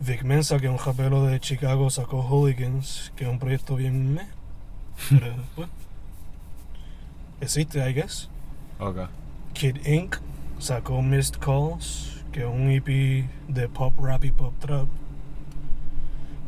Vic 0.00 0.22
Mensa, 0.24 0.58
que 0.58 0.66
es 0.66 0.72
un 0.72 0.78
rapero 0.78 1.24
de 1.24 1.40
Chicago, 1.40 1.88
sacó 1.88 2.22
Hooligans, 2.22 3.12
que 3.16 3.24
es 3.24 3.30
un 3.30 3.38
proyecto 3.38 3.76
bien 3.76 4.14
meh. 4.14 4.28
Pero, 5.08 5.34
pues, 5.56 5.68
existe, 7.40 7.88
I 7.88 7.94
guess. 7.94 8.28
Ok. 8.78 9.08
Kid 9.54 9.86
Inc. 9.86 10.16
sacó 10.58 11.00
Missed 11.00 11.38
Calls, 11.38 12.24
que 12.32 12.40
es 12.40 12.46
un 12.46 12.70
EP 12.70 13.28
de 13.48 13.68
pop 13.68 13.94
rap 13.98 14.24
y 14.24 14.32
pop 14.32 14.52
trap. 14.58 14.86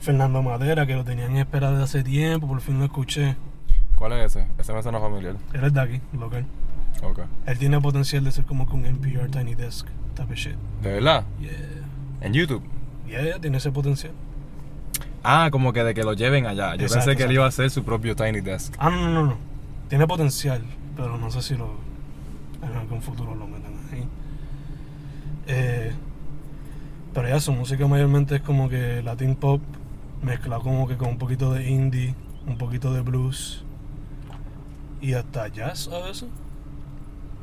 Fernando 0.01 0.43
Madera, 0.43 0.87
que 0.87 0.95
lo 0.95 1.05
tenían 1.05 1.33
en 1.33 1.39
espera 1.39 1.71
desde 1.71 1.85
hace 1.85 2.05
tiempo, 2.05 2.47
por 2.47 2.61
fin 2.61 2.79
lo 2.79 2.85
escuché. 2.85 3.37
¿Cuál 3.97 4.13
es 4.13 4.37
ese? 4.37 4.47
Ese 4.59 4.73
me 4.73 4.83
suena 4.83 5.01
familiar. 5.01 5.37
Él 5.55 5.65
es 5.65 5.73
de 5.73 5.81
aquí, 5.81 6.01
local. 6.13 6.45
Ok. 7.03 7.21
Él 7.47 7.59
tiene 7.59 7.81
potencial 7.81 8.25
de 8.25 8.33
ser 8.33 8.45
como 8.45 8.65
un 8.65 8.87
NPR 8.87 9.31
Tiny 9.31 9.55
Desk 9.55 9.87
type 10.15 10.33
of 10.33 10.39
shit. 10.39 10.57
¿De 10.83 10.93
verdad? 10.93 11.25
Yeah. 11.41 11.53
¿En 12.21 12.33
YouTube? 12.33 12.63
Yeah, 13.07 13.23
yeah, 13.23 13.39
tiene 13.39 13.59
ese 13.59 13.71
potencial. 13.71 14.13
Ah, 15.23 15.49
como 15.51 15.73
que 15.73 15.83
de 15.85 15.95
que 15.95 16.03
lo 16.03 16.15
lleven 16.15 16.47
allá. 16.47 16.77
Yo 16.77 16.85
Exacto, 16.85 17.07
pensé 17.07 17.17
que 17.17 17.25
él 17.25 17.33
iba 17.33 17.45
a 17.45 17.49
hacer 17.49 17.71
su 17.71 17.85
propio 17.85 18.15
Tiny 18.17 18.41
Desk. 18.41 18.75
Ah, 18.79 18.91
no, 18.91 18.97
no, 18.97 19.11
no, 19.13 19.27
no. 19.27 19.37
Tiene 19.89 20.07
potencial, 20.07 20.63
pero 20.97 21.17
no 21.19 21.31
sé 21.31 21.43
si 21.43 21.55
lo. 21.57 21.75
En 22.63 22.77
algún 22.77 23.03
futuro 23.03 23.35
lo 23.35 23.47
meten 23.47 23.73
ahí. 23.93 24.09
Eh, 25.47 25.93
pero 27.13 27.29
ya 27.29 27.41
su 27.41 27.53
música 27.53 27.87
mayormente 27.87 28.37
es 28.37 28.43
como 28.43 28.69
que 28.69 29.03
Latin 29.03 29.37
pop, 29.37 29.61
mezclado 30.23 30.63
como 30.63 30.89
que 30.89 30.97
con 30.97 31.09
un 31.09 31.19
poquito 31.19 31.53
de 31.53 31.69
indie, 31.69 32.15
un 32.47 32.59
poquito 32.59 32.93
de 32.93 33.01
blues 33.03 33.65
y 35.01 35.13
hasta 35.15 35.49
jazz 35.49 35.89
a 35.89 36.01
veces. 36.01 36.29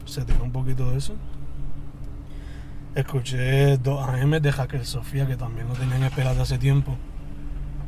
Se 0.05 0.24
tiene 0.24 0.41
un 0.41 0.51
poquito 0.51 0.91
de 0.91 0.98
eso. 0.98 1.13
Escuché 2.95 3.77
2 3.77 4.10
AM 4.10 4.31
de 4.39 4.51
Hacker 4.51 4.86
Sofía, 4.86 5.25
que 5.25 5.36
también 5.36 5.67
lo 5.67 5.74
tenían 5.74 6.03
esperado 6.03 6.41
hace 6.41 6.57
tiempo. 6.57 6.95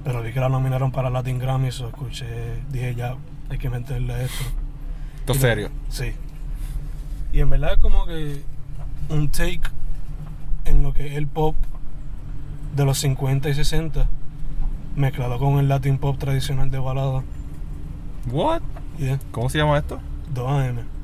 Pero 0.04 0.22
vi 0.22 0.32
que 0.32 0.40
la 0.40 0.50
nominaron 0.50 0.92
para 0.92 1.10
Latin 1.10 1.40
Grammy, 1.40 1.72
so 1.72 1.88
escuché, 1.88 2.64
dije 2.70 2.96
ya, 2.96 3.16
hay 3.50 3.58
que 3.58 3.70
meterle 3.70 4.14
a 4.14 4.22
esto. 4.24 4.46
Esto 5.20 5.34
es 5.34 5.40
serio. 5.40 5.70
Sí. 5.90 6.14
Y 7.34 7.40
en 7.40 7.50
verdad 7.50 7.74
es 7.74 7.80
como 7.80 8.06
que 8.06 8.44
un 9.10 9.30
take 9.30 9.62
en 10.66 10.84
lo 10.84 10.94
que 10.94 11.08
es 11.08 11.14
el 11.16 11.28
pop 11.28 11.56
de 12.76 12.86
los 12.86 12.98
50 13.00 13.50
y 13.50 13.54
60, 13.54 14.08
mezclado 14.96 15.38
con 15.38 15.60
el 15.60 15.68
Latin 15.68 15.98
pop 15.98 16.18
tradicional 16.18 16.72
de 16.72 16.80
balada. 16.80 17.24
What? 18.32 18.62
Yeah. 18.98 19.20
¿Cómo 19.32 19.50
se 19.50 19.58
llama 19.58 19.78
esto? 19.78 20.00
2 20.34 20.50
AM. 20.50 20.95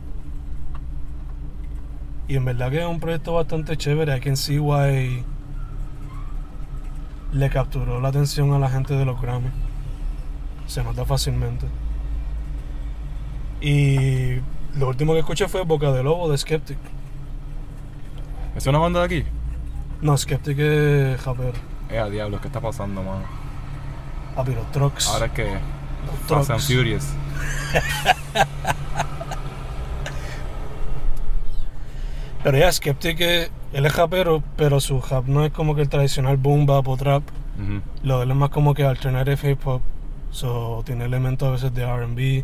Y 2.32 2.38
en 2.38 2.46
verdad 2.46 2.72
que 2.72 2.80
es 2.80 2.86
un 2.86 3.02
proyecto 3.02 3.34
bastante 3.34 3.76
chévere. 3.76 4.18
Can 4.22 4.38
see 4.38 4.58
why 4.58 5.22
le 7.34 7.50
capturó 7.50 8.00
la 8.00 8.08
atención 8.08 8.54
a 8.54 8.58
la 8.58 8.70
gente 8.70 8.94
de 8.94 9.04
los 9.04 9.22
Grammy. 9.22 9.50
Se 10.66 10.82
nota 10.82 11.04
fácilmente. 11.04 11.66
Y 13.60 14.36
lo 14.80 14.88
último 14.88 15.12
que 15.12 15.20
escuché 15.20 15.50
fue 15.50 15.66
Boca 15.66 15.92
de 15.92 16.04
Lobo 16.04 16.32
de 16.32 16.38
Skeptic. 16.38 16.78
¿Es 18.56 18.66
una 18.66 18.78
banda 18.78 19.02
de 19.02 19.06
aquí? 19.08 19.26
No, 20.02 20.16
Skeptic 20.16 20.58
es 20.58 21.26
rapero. 21.26 21.60
Eh, 21.90 22.00
a 22.00 22.10
diablo, 22.10 22.40
¿qué 22.40 22.48
está 22.48 22.62
pasando, 22.62 23.04
mano? 23.04 23.26
Ah, 24.38 24.44
pero 24.46 24.62
Trucks. 24.72 25.10
Ahora 25.10 25.26
es 25.26 25.32
que 25.34 25.44
los 25.44 26.16
Fast 26.28 26.50
and 26.50 26.62
Trucks. 26.62 26.68
Furious. 26.68 27.08
Pero 32.44 32.58
ya, 32.58 32.72
Skeptic 32.72 33.22
es, 33.22 33.52
él 33.74 33.86
es 33.86 33.96
rapero, 33.96 34.42
pero 34.58 34.80
su 34.80 35.00
rap 35.00 35.26
no 35.28 35.46
es 35.46 35.52
como 35.52 35.76
que 35.76 35.82
el 35.82 35.90
tradicional 35.90 36.38
boom 36.38 36.66
bap 36.66 36.88
o 36.88 36.98
trap. 36.98 37.24
Lo 38.02 38.18
de 38.18 38.24
él 38.24 38.32
es 38.32 38.38
más 38.38 38.50
como 38.50 38.74
que 38.74 38.84
alternative 38.84 39.52
hip 39.52 39.68
hop. 39.68 39.82
So, 40.32 40.82
tiene 40.86 41.06
elementos 41.06 41.48
a 41.48 41.52
veces 41.52 41.74
de 41.74 41.86
RB, 41.86 42.44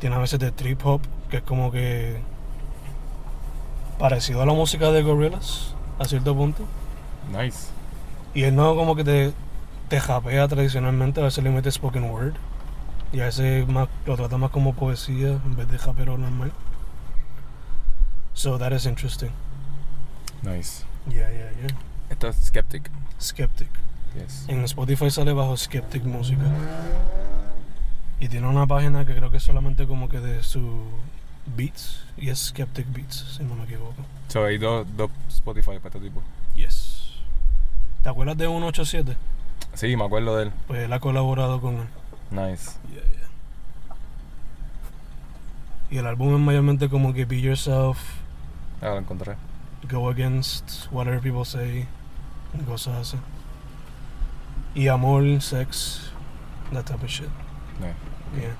tiene 0.00 0.16
a 0.16 0.18
veces 0.18 0.38
de 0.38 0.50
trip 0.50 0.84
hop, 0.84 1.00
que 1.30 1.38
es 1.38 1.42
como 1.42 1.70
que 1.70 2.16
parecido 3.98 4.42
a 4.42 4.46
la 4.46 4.52
música 4.52 4.90
de 4.90 5.02
Gorillaz, 5.02 5.74
a 5.98 6.04
cierto 6.04 6.34
punto. 6.34 6.64
Nice. 7.30 7.68
Y 8.34 8.42
él 8.42 8.56
no 8.56 8.74
como 8.74 8.96
que 8.96 9.04
te, 9.04 9.32
te 9.88 10.00
japea 10.00 10.48
tradicionalmente, 10.48 11.20
a 11.20 11.24
veces 11.24 11.42
le 11.42 11.50
mete 11.50 11.70
spoken 11.70 12.10
word. 12.10 12.34
Y 13.12 13.20
a 13.20 13.26
veces 13.26 13.66
más, 13.68 13.88
lo 14.04 14.16
trata 14.16 14.36
más 14.36 14.50
como 14.50 14.74
poesía 14.74 15.28
en 15.28 15.56
vez 15.56 15.68
de 15.68 15.78
japero 15.78 16.18
normal. 16.18 16.52
So 18.42 18.58
that 18.58 18.72
is 18.72 18.86
interesting. 18.86 19.30
Nice. 20.42 20.84
Yeah, 21.08 21.30
yeah, 21.30 21.50
yeah. 21.62 21.76
Esto 22.10 22.26
es 22.26 22.36
Skeptic. 22.44 22.90
Skeptic. 23.20 23.68
Yes. 24.16 24.46
En 24.48 24.64
Spotify 24.64 25.12
sale 25.12 25.32
bajo 25.32 25.56
Skeptic 25.56 26.02
Música. 26.02 26.42
Y 28.18 28.26
tiene 28.26 28.48
una 28.48 28.66
página 28.66 29.06
que 29.06 29.14
creo 29.14 29.30
que 29.30 29.36
es 29.36 29.44
solamente 29.44 29.86
como 29.86 30.08
que 30.08 30.18
de 30.18 30.42
su 30.42 30.82
beats. 31.54 32.02
Y 32.16 32.30
es 32.30 32.48
Skeptic 32.48 32.92
Beats, 32.92 33.36
si 33.36 33.44
no 33.44 33.54
me 33.54 33.62
equivoco. 33.62 34.04
So, 34.26 34.44
hay 34.44 34.58
dos, 34.58 34.88
dos 34.96 35.12
Spotify 35.28 35.78
para 35.78 35.90
este 35.94 36.00
tipo. 36.00 36.20
Yes. 36.56 37.12
¿Te 38.02 38.08
acuerdas 38.08 38.36
de 38.38 38.46
187? 38.46 39.16
Sí, 39.74 39.96
me 39.96 40.04
acuerdo 40.04 40.36
de 40.36 40.42
él. 40.46 40.52
Pues 40.66 40.80
él 40.80 40.92
ha 40.92 40.98
colaborado 40.98 41.60
con 41.60 41.76
él. 41.76 41.86
Nice. 42.32 42.72
Yeah, 42.92 43.04
yeah. 43.04 43.22
Y 45.92 45.98
el 45.98 46.08
álbum 46.08 46.34
es 46.34 46.40
mayormente 46.40 46.88
como 46.88 47.14
que 47.14 47.24
Be 47.24 47.40
Yourself, 47.40 47.98
Ah, 48.82 48.90
lo 48.90 48.98
encontré. 48.98 49.36
Go 49.88 50.08
Against 50.08 50.90
Whatever 50.90 51.20
People 51.20 51.44
Say, 51.44 51.86
cosas 52.66 53.14
así. 53.14 53.16
Y 54.74 54.88
amor, 54.88 55.22
sex, 55.40 56.12
that 56.72 56.84
type 56.84 57.04
of 57.04 57.10
shit. 57.10 57.28
Nice. 57.80 57.94
Yeah. 58.40 58.56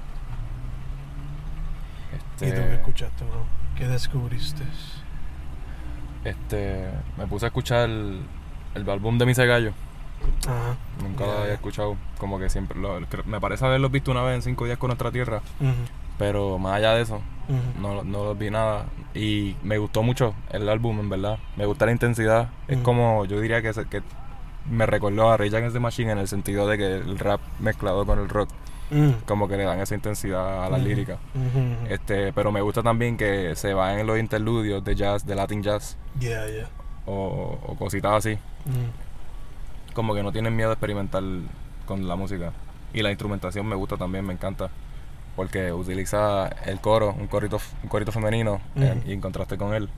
Este, 2.12 2.48
¿Y 2.48 2.50
tú 2.52 2.56
qué 2.68 2.74
escuchaste, 2.74 3.24
bro? 3.24 3.44
¿Qué 3.76 3.88
descubriste? 3.88 4.64
Este, 6.24 6.90
me 7.16 7.26
puse 7.26 7.46
a 7.46 7.48
escuchar 7.48 7.88
el, 7.88 8.22
el 8.74 8.88
álbum 8.88 9.18
de 9.18 9.26
Mise 9.26 9.46
Gallo. 9.46 9.72
Ajá. 10.46 10.76
Nunca 11.02 11.24
lo 11.24 11.38
había 11.38 11.54
escuchado. 11.54 11.96
Como 12.18 12.38
que 12.38 12.48
siempre. 12.48 12.78
Lo, 12.78 13.00
me 13.26 13.40
parece 13.40 13.64
haberlos 13.64 13.90
visto 13.90 14.10
una 14.10 14.22
vez 14.22 14.36
en 14.36 14.42
cinco 14.42 14.66
días 14.66 14.78
con 14.78 14.88
nuestra 14.88 15.10
tierra. 15.10 15.38
Ujú, 15.58 15.72
Pero 16.22 16.56
más 16.56 16.74
allá 16.74 16.94
de 16.94 17.02
eso, 17.02 17.20
no, 17.80 18.04
no 18.04 18.32
vi 18.36 18.48
nada. 18.48 18.86
Y 19.12 19.56
me 19.64 19.76
gustó 19.78 20.04
mucho 20.04 20.34
el 20.50 20.68
álbum, 20.68 21.00
en 21.00 21.08
verdad. 21.10 21.38
Me 21.56 21.66
gusta 21.66 21.84
la 21.86 21.90
intensidad. 21.90 22.48
Es 22.68 22.78
como, 22.78 23.24
yo 23.24 23.40
diría 23.40 23.60
que, 23.60 23.72
se- 23.72 23.86
que 23.88 24.02
me 24.70 24.86
recordó 24.86 25.32
a 25.32 25.36
Rage 25.36 25.56
Against 25.56 25.74
the 25.74 25.80
Machine 25.80 26.12
en 26.12 26.18
el 26.18 26.28
sentido 26.28 26.68
de 26.68 26.78
que 26.78 26.94
el 26.94 27.18
rap 27.18 27.40
mezclado 27.58 28.06
con 28.06 28.20
el 28.20 28.28
rock, 28.28 28.48
Mm, 28.92 29.24
como 29.26 29.48
que 29.48 29.56
le 29.56 29.64
dan 29.64 29.80
esa 29.80 29.94
intensidad 29.96 30.64
a 30.66 30.70
la 30.70 30.76
ujú, 30.76 30.86
lírica. 30.86 31.18
ujú, 31.34 31.58
ujú. 31.58 31.92
Este, 31.92 32.32
pero 32.34 32.52
me 32.52 32.60
gusta 32.60 32.82
también 32.84 33.16
que 33.16 33.56
se 33.56 33.74
va 33.74 33.98
en 33.98 34.06
los 34.06 34.18
interludios 34.18 34.84
de 34.84 34.94
jazz, 34.94 35.26
de 35.26 35.34
Latin 35.34 35.62
jazz 35.62 35.96
Yeah, 36.20 36.46
yeah. 36.46 36.68
o, 37.06 37.58
o 37.66 37.74
cositas 37.76 38.12
así. 38.12 38.38
Como 39.94 40.14
que 40.14 40.22
no 40.22 40.30
tienen 40.30 40.54
miedo 40.54 40.68
de 40.70 40.74
experimentar 40.74 41.22
con 41.86 42.06
la 42.06 42.16
música. 42.16 42.52
Y 42.94 43.02
la 43.02 43.10
instrumentación 43.10 43.66
me 43.66 43.74
gusta 43.76 43.96
también, 43.96 44.24
me 44.26 44.34
encanta. 44.34 44.70
Porque 45.36 45.72
utiliza 45.72 46.48
el 46.66 46.80
coro, 46.80 47.14
un 47.18 47.26
corito, 47.26 47.58
un 47.82 47.88
corito 47.88 48.12
femenino, 48.12 48.60
en- 48.76 48.98
Ujú. 48.98 49.08
y 49.10 49.12
en 49.14 49.20
contraste 49.20 49.56
con 49.56 49.72
él. 49.74 49.88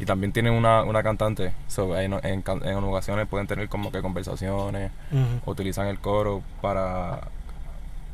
Y 0.00 0.04
también 0.04 0.32
tiene 0.32 0.50
una, 0.50 0.84
una 0.84 1.02
cantante. 1.02 1.52
So, 1.66 1.98
en, 1.98 2.12
en, 2.24 2.44
en 2.46 2.76
ocasiones 2.84 3.26
pueden 3.26 3.46
tener 3.48 3.68
como 3.68 3.90
que 3.90 4.00
conversaciones. 4.00 4.92
ujú. 5.10 5.50
Utilizan 5.50 5.88
el 5.88 5.98
coro 5.98 6.42
para 6.62 7.22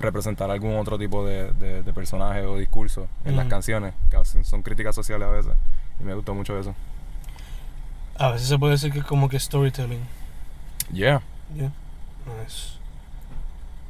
representar 0.00 0.50
algún 0.50 0.76
otro 0.76 0.98
tipo 0.98 1.24
de, 1.26 1.52
de- 1.52 1.82
de 1.82 1.92
personaje 1.92 2.42
o 2.46 2.56
discurso 2.56 3.06
en 3.26 3.36
las 3.36 3.44
Ujú. 3.44 3.50
canciones. 3.50 3.92
Que 4.10 4.24
son 4.44 4.62
críticas 4.62 4.94
sociales 4.94 5.28
a 5.28 5.30
veces. 5.30 5.52
Y 6.00 6.04
me 6.04 6.14
gusta 6.14 6.32
mucho 6.32 6.58
eso. 6.58 6.74
A 8.18 8.30
veces 8.30 8.48
se 8.48 8.58
puede 8.58 8.72
decir 8.72 8.90
que 8.92 9.00
es 9.00 9.04
como 9.04 9.28
que 9.28 9.38
storytelling. 9.38 10.00
Yeah. 10.92 11.20
Yeah. 11.54 11.70
Nice. 12.42 12.78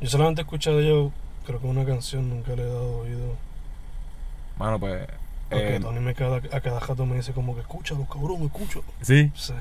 Yo 0.00 0.08
solamente 0.08 0.40
he 0.40 0.44
escuchado 0.44 0.80
yo, 0.80 1.12
creo 1.46 1.60
que 1.60 1.66
una 1.66 1.84
canción, 1.84 2.28
nunca 2.30 2.54
le 2.56 2.62
he 2.62 2.66
dado 2.66 2.98
oído. 3.00 3.34
Mano, 4.58 4.78
pues. 4.78 5.06
Porque 5.50 5.76
eh, 5.76 5.80
Tony 5.80 6.00
me 6.00 6.14
cada, 6.14 6.36
a 6.36 6.60
cada 6.60 6.80
rato 6.80 7.04
me 7.06 7.16
dice 7.16 7.32
como 7.32 7.54
que 7.54 7.60
escúchalo, 7.60 8.04
cabrón, 8.06 8.42
escúchalo. 8.44 8.84
sí. 9.02 9.30
Sí. 9.34 9.52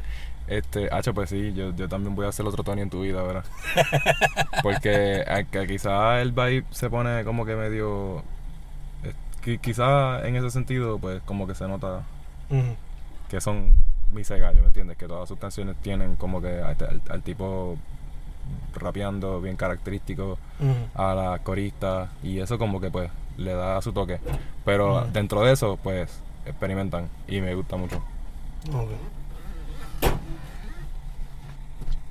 Este, 0.45 0.89
Hacho, 0.93 1.13
pues 1.13 1.29
sí, 1.29 1.53
yo, 1.53 1.73
yo 1.73 1.87
también 1.87 2.15
voy 2.15 2.25
a 2.25 2.29
hacer 2.29 2.45
otro 2.45 2.63
Tony 2.65 2.81
en 2.81 2.89
tu 2.89 3.01
vida, 3.01 3.21
¿verdad? 3.23 3.45
Porque 4.61 5.23
a- 5.25 5.43
que 5.43 5.65
quizá 5.67 6.21
el 6.21 6.31
vibe 6.33 6.65
se 6.71 6.89
pone 6.89 7.23
como 7.23 7.45
que 7.45 7.55
medio... 7.55 8.19
eh, 9.03 9.13
qui- 9.43 9.59
quizá 9.59 10.27
en 10.27 10.35
ese 10.35 10.49
sentido, 10.51 10.99
pues 10.99 11.21
como 11.23 11.47
que 11.47 11.55
se 11.55 11.65
nota 11.67 12.03
que 13.29 13.39
son 13.41 13.73
Mise 14.11 14.37
Gallo, 14.37 14.61
¿me 14.61 14.67
entiendes? 14.67 14.97
Que 14.97 15.07
todas 15.07 15.27
sus 15.27 15.39
canciones 15.39 15.75
tienen 15.81 16.17
como 16.17 16.41
que 16.41 16.61
este- 16.71 16.85
al, 16.85 17.01
al 17.09 17.21
tipo 17.23 17.77
rapeando 18.75 19.41
bien 19.41 19.55
característico, 19.55 20.37
a 20.95 21.13
la 21.13 21.39
corista, 21.39 22.09
y 22.23 22.39
eso 22.39 22.57
como 22.57 22.79
que 22.81 22.89
pues 22.91 23.09
le 23.37 23.53
da 23.53 23.81
su 23.81 23.93
toque. 23.93 24.19
Pero 24.65 25.07
dentro 25.11 25.41
de 25.41 25.53
eso, 25.53 25.77
pues 25.81 26.19
experimentan 26.45 27.09
y 27.27 27.41
me 27.41 27.55
gusta 27.55 27.77
mucho. 27.77 28.03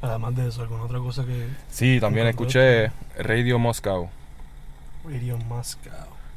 Además 0.00 0.34
de 0.34 0.48
eso, 0.48 0.62
alguna 0.62 0.84
otra 0.84 0.98
cosa 0.98 1.24
que 1.24 1.46
Sí, 1.68 2.00
también 2.00 2.26
escuché 2.26 2.90
Radio 3.18 3.58
Moscow. 3.58 4.08
Radio 5.04 5.36
Moscow. 5.36 5.92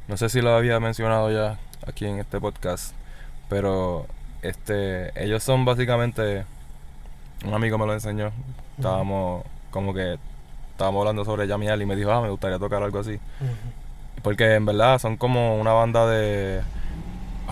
No 0.07 0.17
sé 0.17 0.29
si 0.29 0.41
lo 0.41 0.55
había 0.55 0.79
mencionado 0.79 1.31
ya 1.31 1.57
aquí 1.87 2.05
en 2.05 2.19
este 2.19 2.39
podcast, 2.39 2.93
pero 3.49 4.05
este 4.43 5.11
ellos 5.21 5.43
son 5.43 5.65
básicamente 5.65 6.45
un 7.43 7.53
amigo 7.53 7.77
me 7.77 7.87
lo 7.87 7.93
enseñó. 7.93 8.31
Estábamos 8.77 9.43
como 9.75 9.93
que 9.93 10.17
estábamos 10.71 11.01
hablando 11.01 11.25
sobre 11.25 11.47
Yamiel 11.47 11.81
y 11.81 11.85
me 11.85 11.95
dijo, 11.95 12.11
"Ah, 12.11 12.21
me 12.21 12.29
gustaría 12.29 12.57
tocar 12.57 12.81
algo 12.81 12.97
así." 12.99 13.19
Porque 14.23 14.55
en 14.55 14.65
verdad 14.65 14.97
son 14.99 15.17
como 15.17 15.57
una 15.59 15.73
banda 15.73 16.07
de 16.07 16.61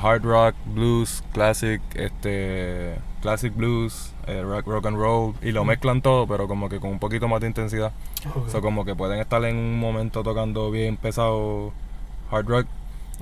hard 0.02 0.24
rock, 0.24 0.56
blues, 0.66 1.24
classic, 1.34 1.82
este 1.96 2.96
classic 3.22 3.54
blues, 3.56 4.12
eh, 4.28 4.42
rock, 4.42 4.66
rock 4.68 4.86
and 4.88 4.98
roll 4.98 5.36
y 5.42 5.52
lo 5.52 5.64
mezclan 5.66 6.02
todo, 6.02 6.26
pero 6.28 6.48
como 6.48 6.68
que 6.70 6.80
con 6.80 6.90
un 6.92 7.00
poquito 7.00 7.28
más 7.28 7.42
de 7.42 7.48
intensidad. 7.48 7.92
O 8.36 8.50
sea, 8.50 8.62
como 8.62 8.86
que 8.86 8.96
pueden 8.96 9.20
estar 9.20 9.44
en 9.46 9.56
un 9.56 9.80
momento 9.80 10.24
tocando 10.24 10.72
bien 10.72 10.98
pesado 10.98 11.72
hard 12.32 12.48
rock 12.48 12.68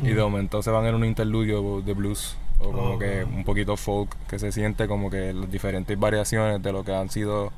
y 0.02 0.10
de 0.10 0.22
momento 0.22 0.64
se 0.64 0.72
van 0.72 0.86
en 0.86 0.96
un 0.96 1.06
interludio 1.06 1.82
de 1.82 1.94
blues 1.94 2.38
o 2.62 2.72
como 2.72 2.92
Oh, 2.94 3.00
que 3.00 3.24
un 3.24 3.44
poquito 3.44 3.76
folk 3.78 4.16
que 4.28 4.40
se 4.40 4.52
siente 4.52 4.88
como 4.88 5.10
que 5.10 5.34
las 5.34 5.50
diferentes 5.52 5.98
variaciones 6.00 6.62
de 6.62 6.72
lo 6.72 6.84
que 6.84 6.94
han 6.96 7.10
sido 7.10 7.52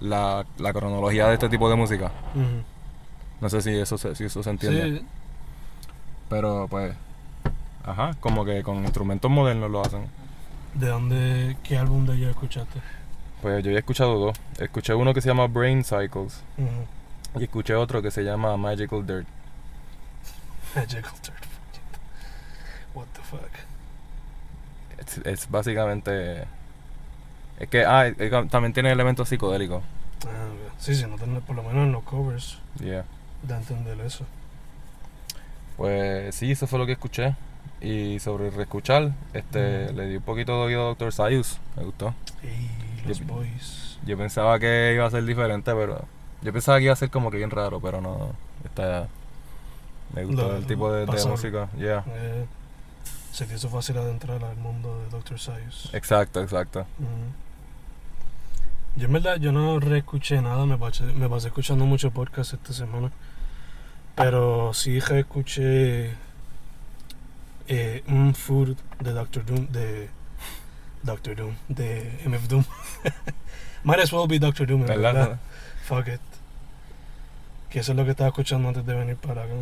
la, 0.00 0.44
la 0.58 0.72
cronología 0.72 1.28
de 1.28 1.34
este 1.34 1.48
tipo 1.48 1.68
de 1.70 1.76
música. 1.76 2.12
No 3.40 3.48
sé 3.48 3.62
si 3.62 3.70
eso 3.70 3.96
se, 3.98 4.14
si 4.14 4.24
eso 4.24 4.42
se 4.42 4.50
entiende. 4.50 4.98
Sí, 5.00 5.06
Pero 6.28 6.66
pues, 6.68 6.94
ajá, 7.84 8.12
como 8.20 8.44
que 8.44 8.62
con 8.62 8.78
instrumentos 8.84 9.30
modernos 9.30 9.70
lo 9.70 9.80
hacen. 9.80 10.06
¿de 10.74 10.86
dónde, 10.86 11.56
qué 11.62 11.76
álbum 11.76 12.06
de 12.06 12.14
ellos 12.14 12.30
escuchaste? 12.30 12.80
Pues 13.42 13.62
yo 13.64 13.72
he 13.72 13.78
escuchado 13.78 14.18
dos. 14.18 14.36
Escuché 14.58 14.94
uno 14.94 15.12
que 15.12 15.20
se 15.20 15.28
llama 15.28 15.46
Brain 15.46 15.84
Cycles 15.84 16.42
y 17.38 17.42
escuché 17.44 17.74
otro 17.74 18.00
que 18.00 18.10
se 18.10 18.22
llama 18.22 18.56
Magical 18.56 19.06
Dirt. 19.06 19.26
Magical 20.76 21.12
Third. 21.22 21.34
What 22.94 23.06
the 23.14 23.22
fuck? 23.22 23.50
Es, 25.06 25.18
es 25.24 25.50
básicamente... 25.50 26.44
Es 27.58 27.68
que 27.68 27.84
ah, 27.84 28.06
es 28.08 28.50
también 28.50 28.72
tiene 28.72 28.90
elementos 28.90 29.28
psicodélicos. 29.28 29.82
Ah. 30.26 30.48
Sí, 30.78 30.94
sí, 30.96 31.04
no 31.06 31.16
por 31.40 31.54
lo 31.54 31.62
menos 31.62 31.84
en 31.84 31.92
los 31.92 32.02
covers, 32.02 32.58
Yeah. 32.80 33.04
a 33.48 33.56
entender 33.56 34.00
eso. 34.00 34.24
Pues 35.76 36.34
sí, 36.34 36.50
eso 36.52 36.66
fue 36.66 36.78
lo 36.78 36.86
que 36.86 36.92
escuché. 36.92 37.34
Y 37.80 38.18
sobre 38.20 38.50
reescuchar, 38.50 39.12
este, 39.32 39.88
Mm. 39.92 39.96
le 39.96 40.06
di 40.08 40.16
un 40.16 40.22
poquito 40.22 40.52
de 40.52 40.58
oído 40.66 40.82
a 40.82 40.88
Dr. 40.94 41.12
Sayus. 41.12 41.58
Me 41.76 41.84
gustó. 41.84 42.14
Y 42.42 43.06
los 43.08 43.24
boys. 43.26 43.98
Yo 44.04 44.16
pensaba 44.18 44.58
que 44.58 44.92
iba 44.94 45.06
a 45.06 45.10
ser 45.10 45.24
diferente, 45.24 45.72
pero... 45.74 46.04
Yo 46.42 46.52
pensaba 46.52 46.78
que 46.78 46.84
iba 46.84 46.92
a 46.92 46.96
ser 46.96 47.10
como 47.10 47.30
que 47.30 47.36
bien 47.36 47.50
raro, 47.50 47.80
pero 47.80 48.00
no. 48.00 48.32
Está... 48.64 49.06
Me 50.14 50.24
gustó 50.24 50.56
el 50.56 50.66
tipo 50.66 50.92
de, 50.92 51.06
de 51.06 51.24
música. 51.26 51.68
Yeah. 51.78 52.04
Eh, 52.08 52.44
se 53.32 53.46
te 53.46 53.54
hizo 53.54 53.68
fácil 53.68 53.96
adentrar 53.96 54.44
al 54.44 54.56
mundo 54.56 55.00
de 55.02 55.08
Dr. 55.08 55.38
Sayus. 55.38 55.88
Exacto, 55.92 56.42
exacto. 56.42 56.86
Yo 58.96 59.06
en 59.06 59.12
verdad, 59.12 59.36
yo 59.38 59.52
no 59.52 59.80
reescuché 59.80 60.40
nada, 60.42 60.66
me 60.66 60.76
pasé, 60.76 61.04
me 61.04 61.28
pasé 61.28 61.48
escuchando 61.48 61.86
mucho 61.86 62.10
podcast 62.10 62.52
esta 62.52 62.72
semana. 62.74 63.10
Pero 64.14 64.74
sí 64.74 65.00
reescuché 65.00 66.12
eh, 67.68 68.04
un 68.06 68.34
food 68.34 68.76
de 69.00 69.12
Doctor 69.12 69.46
Doom, 69.46 69.68
de 69.68 70.10
Doctor 71.02 71.34
Doom, 71.34 71.54
de 71.68 72.20
MF 72.26 72.48
Doom. 72.48 72.64
Might 73.84 74.00
as 74.00 74.12
well 74.12 74.26
be 74.28 74.38
Doctor 74.38 74.66
Doom, 74.66 74.82
en 74.82 74.86
¿Verdad? 74.88 75.14
verdad. 75.14 75.38
Fuck 75.86 76.08
it. 76.08 76.20
Que 77.70 77.80
eso 77.80 77.92
es 77.92 77.96
lo 77.96 78.04
que 78.04 78.10
estaba 78.10 78.28
escuchando 78.28 78.68
antes 78.68 78.84
de 78.84 78.94
venir 78.94 79.16
para 79.16 79.44
acá, 79.44 79.54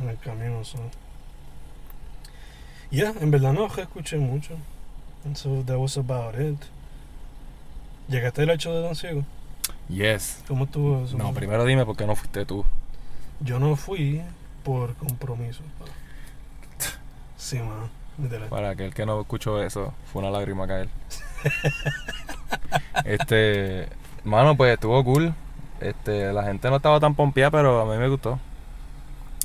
en 0.00 0.08
el 0.08 0.18
camino. 0.18 0.64
So. 0.64 0.78
Yeah, 2.92 3.14
en 3.20 3.30
verdad 3.30 3.54
no 3.54 3.66
escuché 3.66 4.18
mucho. 4.18 4.54
And 5.24 5.34
so 5.34 5.62
that 5.64 5.78
was 5.78 5.96
about 5.96 6.38
it. 6.38 6.58
¿Llegaste 8.08 8.42
al 8.42 8.50
hecho 8.50 8.70
de 8.74 8.82
Don 8.82 8.94
Ciego? 8.94 9.24
Yes. 9.88 10.42
¿Cómo 10.46 10.64
estuvo 10.64 11.02
eso? 11.04 11.16
No, 11.16 11.32
primero 11.32 11.64
dime 11.64 11.86
por 11.86 11.96
qué 11.96 12.06
no 12.06 12.14
fuiste 12.14 12.44
tú. 12.44 12.66
Yo 13.40 13.58
no 13.58 13.76
fui 13.76 14.20
por 14.62 14.94
compromiso. 14.96 15.62
Sí, 17.38 17.58
man. 17.60 17.88
literal. 18.18 18.50
Para 18.50 18.70
aquel 18.70 18.92
que 18.92 19.06
no 19.06 19.22
escuchó 19.22 19.62
eso, 19.62 19.94
fue 20.12 20.20
una 20.20 20.30
lágrima 20.30 20.66
caer. 20.66 20.88
este, 23.06 23.88
mano, 24.22 24.54
pues 24.54 24.74
estuvo 24.74 25.02
cool. 25.02 25.34
Este, 25.80 26.30
la 26.32 26.44
gente 26.44 26.68
no 26.68 26.76
estaba 26.76 27.00
tan 27.00 27.14
pompeada, 27.14 27.50
pero 27.50 27.80
a 27.80 27.90
mí 27.90 27.98
me 27.98 28.08
gustó. 28.08 28.38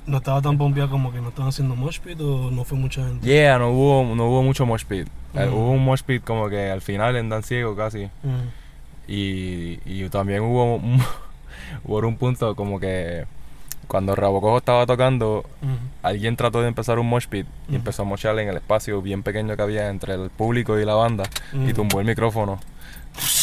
No 0.08 0.18
estaba 0.18 0.42
tan 0.42 0.58
pompeado 0.58 0.90
como 0.90 1.12
que 1.12 1.20
no 1.22 1.30
estaban 1.30 1.50
haciendo 1.50 1.76
mosh 1.76 2.00
pit 2.00 2.20
o 2.22 2.50
no 2.50 2.64
fue 2.64 2.78
mucha 2.78 3.04
gente. 3.06 3.28
Yeah, 3.28 3.60
no 3.60 3.70
hubo, 3.72 4.16
no 4.16 4.26
hubo 4.30 4.42
mucho 4.42 4.66
mosh 4.66 4.86
pit. 4.86 5.08
Eh, 5.34 5.46
Mm. 5.46 5.54
Hubo 5.54 5.72
un 5.72 5.84
mosh 5.86 6.02
pit 6.02 6.24
como 6.24 6.50
que 6.50 6.72
al 6.72 6.82
final 6.82 7.16
en 7.18 7.30
Dan 7.30 7.44
Ciego 7.44 7.76
casi. 7.76 8.06
Mm. 8.24 8.48
Y, 9.10 9.80
y 9.86 10.10
también 10.10 10.42
hubo 10.42 10.78
hubo 11.84 12.00
un 12.08 12.18
punto 12.18 12.56
como 12.56 12.80
que 12.80 13.26
cuando 13.88 14.16
Rabocojo 14.16 14.58
estaba 14.58 14.86
tocando, 14.86 15.44
Mm. 15.62 15.76
alguien 16.04 16.36
trató 16.38 16.62
de 16.62 16.68
empezar 16.70 17.00
un 17.00 17.08
mosh 17.08 17.28
pit 17.28 17.46
y 17.70 17.76
empezó 17.76 18.02
a 18.04 18.06
mochar 18.06 18.38
en 18.40 18.48
el 18.50 18.56
espacio 18.58 19.02
bien 19.02 19.24
pequeño 19.24 19.56
que 19.56 19.62
había 19.62 19.90
entre 19.90 20.14
el 20.14 20.30
público 20.30 20.80
y 20.80 20.86
la 20.86 20.94
banda 20.96 21.24
y 21.54 21.74
tumbó 21.74 22.00
el 22.00 22.06
micrófono. 22.08 22.60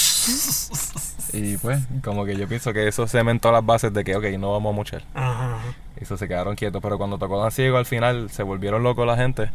Y 1.35 1.56
pues, 1.56 1.80
como 2.04 2.25
que 2.25 2.37
yo 2.37 2.47
pienso 2.47 2.73
que 2.73 2.87
eso 2.87 3.06
cementó 3.09 3.50
las 3.50 3.66
bases 3.66 3.92
de 3.92 4.04
que, 4.04 4.14
ok, 4.14 4.25
no 4.38 4.52
vamos 4.52 4.73
a 4.73 4.76
mochar. 4.76 5.02
Ajá, 5.14 5.56
ajá. 5.56 5.75
Y 6.04 6.06
eso 6.06 6.18
se 6.18 6.28
quedaron 6.28 6.54
quietos. 6.54 6.82
Pero 6.82 6.99
cuando 6.99 7.16
tocó 7.16 7.40
Dan 7.40 7.50
Ciego 7.50 7.78
al 7.78 7.87
final, 7.87 8.28
se 8.30 8.42
volvieron 8.42 8.82
locos 8.82 9.06
la 9.06 9.16
gente. 9.16 9.50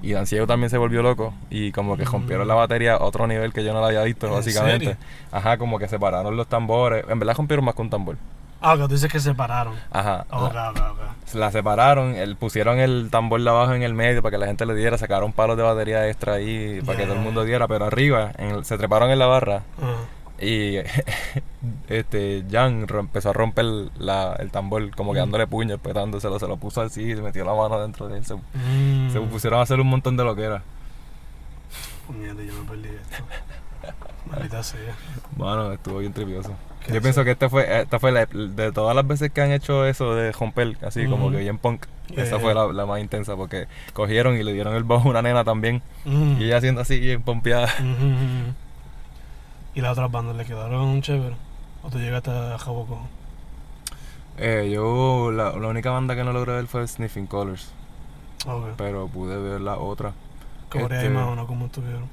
Y 0.00 0.12
Dan 0.12 0.26
Ciego 0.26 0.46
también 0.46 0.70
se 0.70 0.78
volvió 0.78 1.02
loco. 1.02 1.34
Y 1.50 1.72
como 1.72 1.96
que 1.96 2.04
Mm. 2.04 2.12
rompieron 2.12 2.46
la 2.46 2.54
batería 2.54 2.94
a 2.94 3.02
otro 3.02 3.26
nivel 3.26 3.52
que 3.52 3.64
yo 3.64 3.72
no 3.72 3.80
la 3.80 3.88
había 3.88 4.02
visto, 4.04 4.28
¿En 4.28 4.34
básicamente. 4.34 4.84
serio? 4.86 5.00
Ajá, 5.32 5.58
como 5.58 5.78
que 5.80 5.88
separaron 5.88 6.36
los 6.36 6.46
tambores. 6.46 7.04
En 7.08 7.18
verdad 7.18 7.34
rompieron 7.36 7.64
más 7.64 7.74
que 7.74 7.82
un 7.82 7.90
tambor. 7.90 8.16
Ah, 8.64 8.74
que 8.76 8.82
tú 8.82 8.88
dices 8.94 9.10
que 9.10 9.18
se 9.18 9.34
pararon. 9.34 9.74
Ajá. 9.90 10.24
Ok, 10.30 10.54
la, 10.54 10.70
ok, 10.70 10.76
ok. 10.92 11.34
la 11.34 11.50
separaron, 11.50 12.14
el, 12.14 12.36
pusieron 12.36 12.78
el 12.78 13.08
tambor 13.10 13.42
de 13.42 13.50
abajo 13.50 13.74
en 13.74 13.82
el 13.82 13.92
medio 13.92 14.22
para 14.22 14.30
que 14.30 14.38
la 14.38 14.46
gente 14.46 14.64
le 14.66 14.76
diera, 14.76 14.96
sacaron 14.98 15.32
palos 15.32 15.56
de 15.56 15.64
batería 15.64 16.08
extra 16.08 16.34
ahí 16.34 16.80
para 16.86 16.96
que 16.96 17.04
todo 17.06 17.14
el 17.14 17.20
mundo 17.22 17.42
diera, 17.44 17.66
pero 17.66 17.86
arriba 17.86 18.30
en 18.38 18.64
se 18.64 18.78
treparon 18.78 19.10
en 19.10 19.18
la 19.18 19.26
barra. 19.26 19.62
Y 20.42 20.76
este 21.88 22.44
Jan 22.50 22.86
empezó 22.90 23.30
a 23.30 23.32
romper 23.32 23.64
la- 23.98 24.34
el 24.38 24.50
tambor 24.50 24.90
como 24.94 25.12
que 25.12 25.18
Mm. 25.20 25.22
dándole 25.22 25.46
puños, 25.46 25.80
petándoselo, 25.80 26.38
se 26.38 26.48
lo 26.48 26.56
puso 26.56 26.80
así 26.82 27.02
y 27.02 27.14
se 27.14 27.22
metió 27.22 27.44
la 27.44 27.54
mano 27.54 27.80
dentro 27.80 28.08
de 28.08 28.18
él. 28.18 28.24
Se, 28.24 28.34
Mm. 28.34 29.10
se 29.12 29.20
pusieron 29.20 29.58
a 29.60 29.62
hacer 29.62 29.80
un 29.80 29.86
montón 29.88 30.16
de 30.16 30.24
lo 30.24 30.34
que 30.36 30.42
era. 30.44 30.62
Puñete, 32.06 32.46
yo 32.46 32.52
me 32.54 32.68
perdí 32.68 32.88
esto. 32.88 33.24
Maldita 34.30 34.62
sea. 34.62 34.94
Bueno, 35.36 35.72
estuvo 35.72 35.98
bien 35.98 36.12
trivioso. 36.12 36.52
¿Qué 36.86 36.94
Yo 36.94 37.00
pienso 37.02 37.22
que 37.24 37.32
este 37.32 37.48
fue, 37.48 37.80
esta 37.82 37.98
fue 38.00 38.10
la, 38.12 38.26
de 38.26 38.72
todas 38.72 38.94
las 38.96 39.06
veces 39.06 39.30
que 39.30 39.40
han 39.40 39.52
hecho 39.52 39.84
eso 39.86 40.14
de 40.14 40.32
romper, 40.32 40.76
así 40.82 41.06
como 41.06 41.26
Ujú. 41.26 41.34
que 41.34 41.40
bien 41.40 41.58
punk. 41.58 41.86
Yeah, 42.08 42.24
Esa 42.24 42.38
fue 42.40 42.54
la, 42.54 42.66
la 42.72 42.86
más 42.86 43.00
intensa 43.00 43.36
porque 43.36 43.68
cogieron 43.92 44.36
y 44.36 44.42
le 44.42 44.52
dieron 44.52 44.74
el 44.74 44.82
bajo 44.84 45.08
a 45.08 45.10
una 45.12 45.22
nena 45.22 45.44
también. 45.44 45.80
Mm. 46.04 46.40
Y 46.40 46.44
ella 46.44 46.56
haciendo 46.58 46.80
así 46.80 46.98
bien 46.98 47.22
pompeada. 47.22 47.68
¿Y 49.74 49.80
las 49.80 49.92
otras 49.92 50.10
bandas 50.10 50.36
le 50.36 50.44
quedaron 50.46 51.02
chévere? 51.02 51.36
¿O 51.82 51.90
tú 51.90 51.98
llegaste 51.98 52.30
a 52.30 52.58
Jaboco? 52.58 53.10
Eh, 54.38 54.70
yo, 54.72 55.30
la, 55.32 55.52
la 55.58 55.68
única 55.68 55.90
banda 55.90 56.14
que 56.16 56.24
no 56.24 56.32
logré 56.32 56.52
ver 56.54 56.66
fue 56.66 56.86
Sniffing 56.86 57.26
Colors, 57.26 57.70
pero 58.76 59.08
pude 59.08 59.36
ver 59.38 59.60
la 59.60 59.78
otra. 59.78 60.14
Corea 60.70 60.86
este- 60.98 61.06
y 61.06 61.10
más 61.10 61.28
o 61.28 61.34
no, 61.36 61.46
¿cómo 61.46 61.66
estuvieron? 61.66 62.08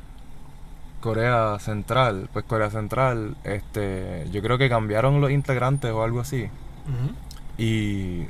Corea 0.99 1.57
Central, 1.59 2.29
pues 2.33 2.43
Corea 2.45 2.69
Central, 2.69 3.37
este, 3.43 4.27
yo 4.31 4.41
creo 4.41 4.57
que 4.57 4.67
cambiaron 4.69 5.21
los 5.21 5.31
integrantes 5.31 5.91
o 5.91 6.03
algo 6.03 6.19
así. 6.19 6.49
Y 7.57 8.25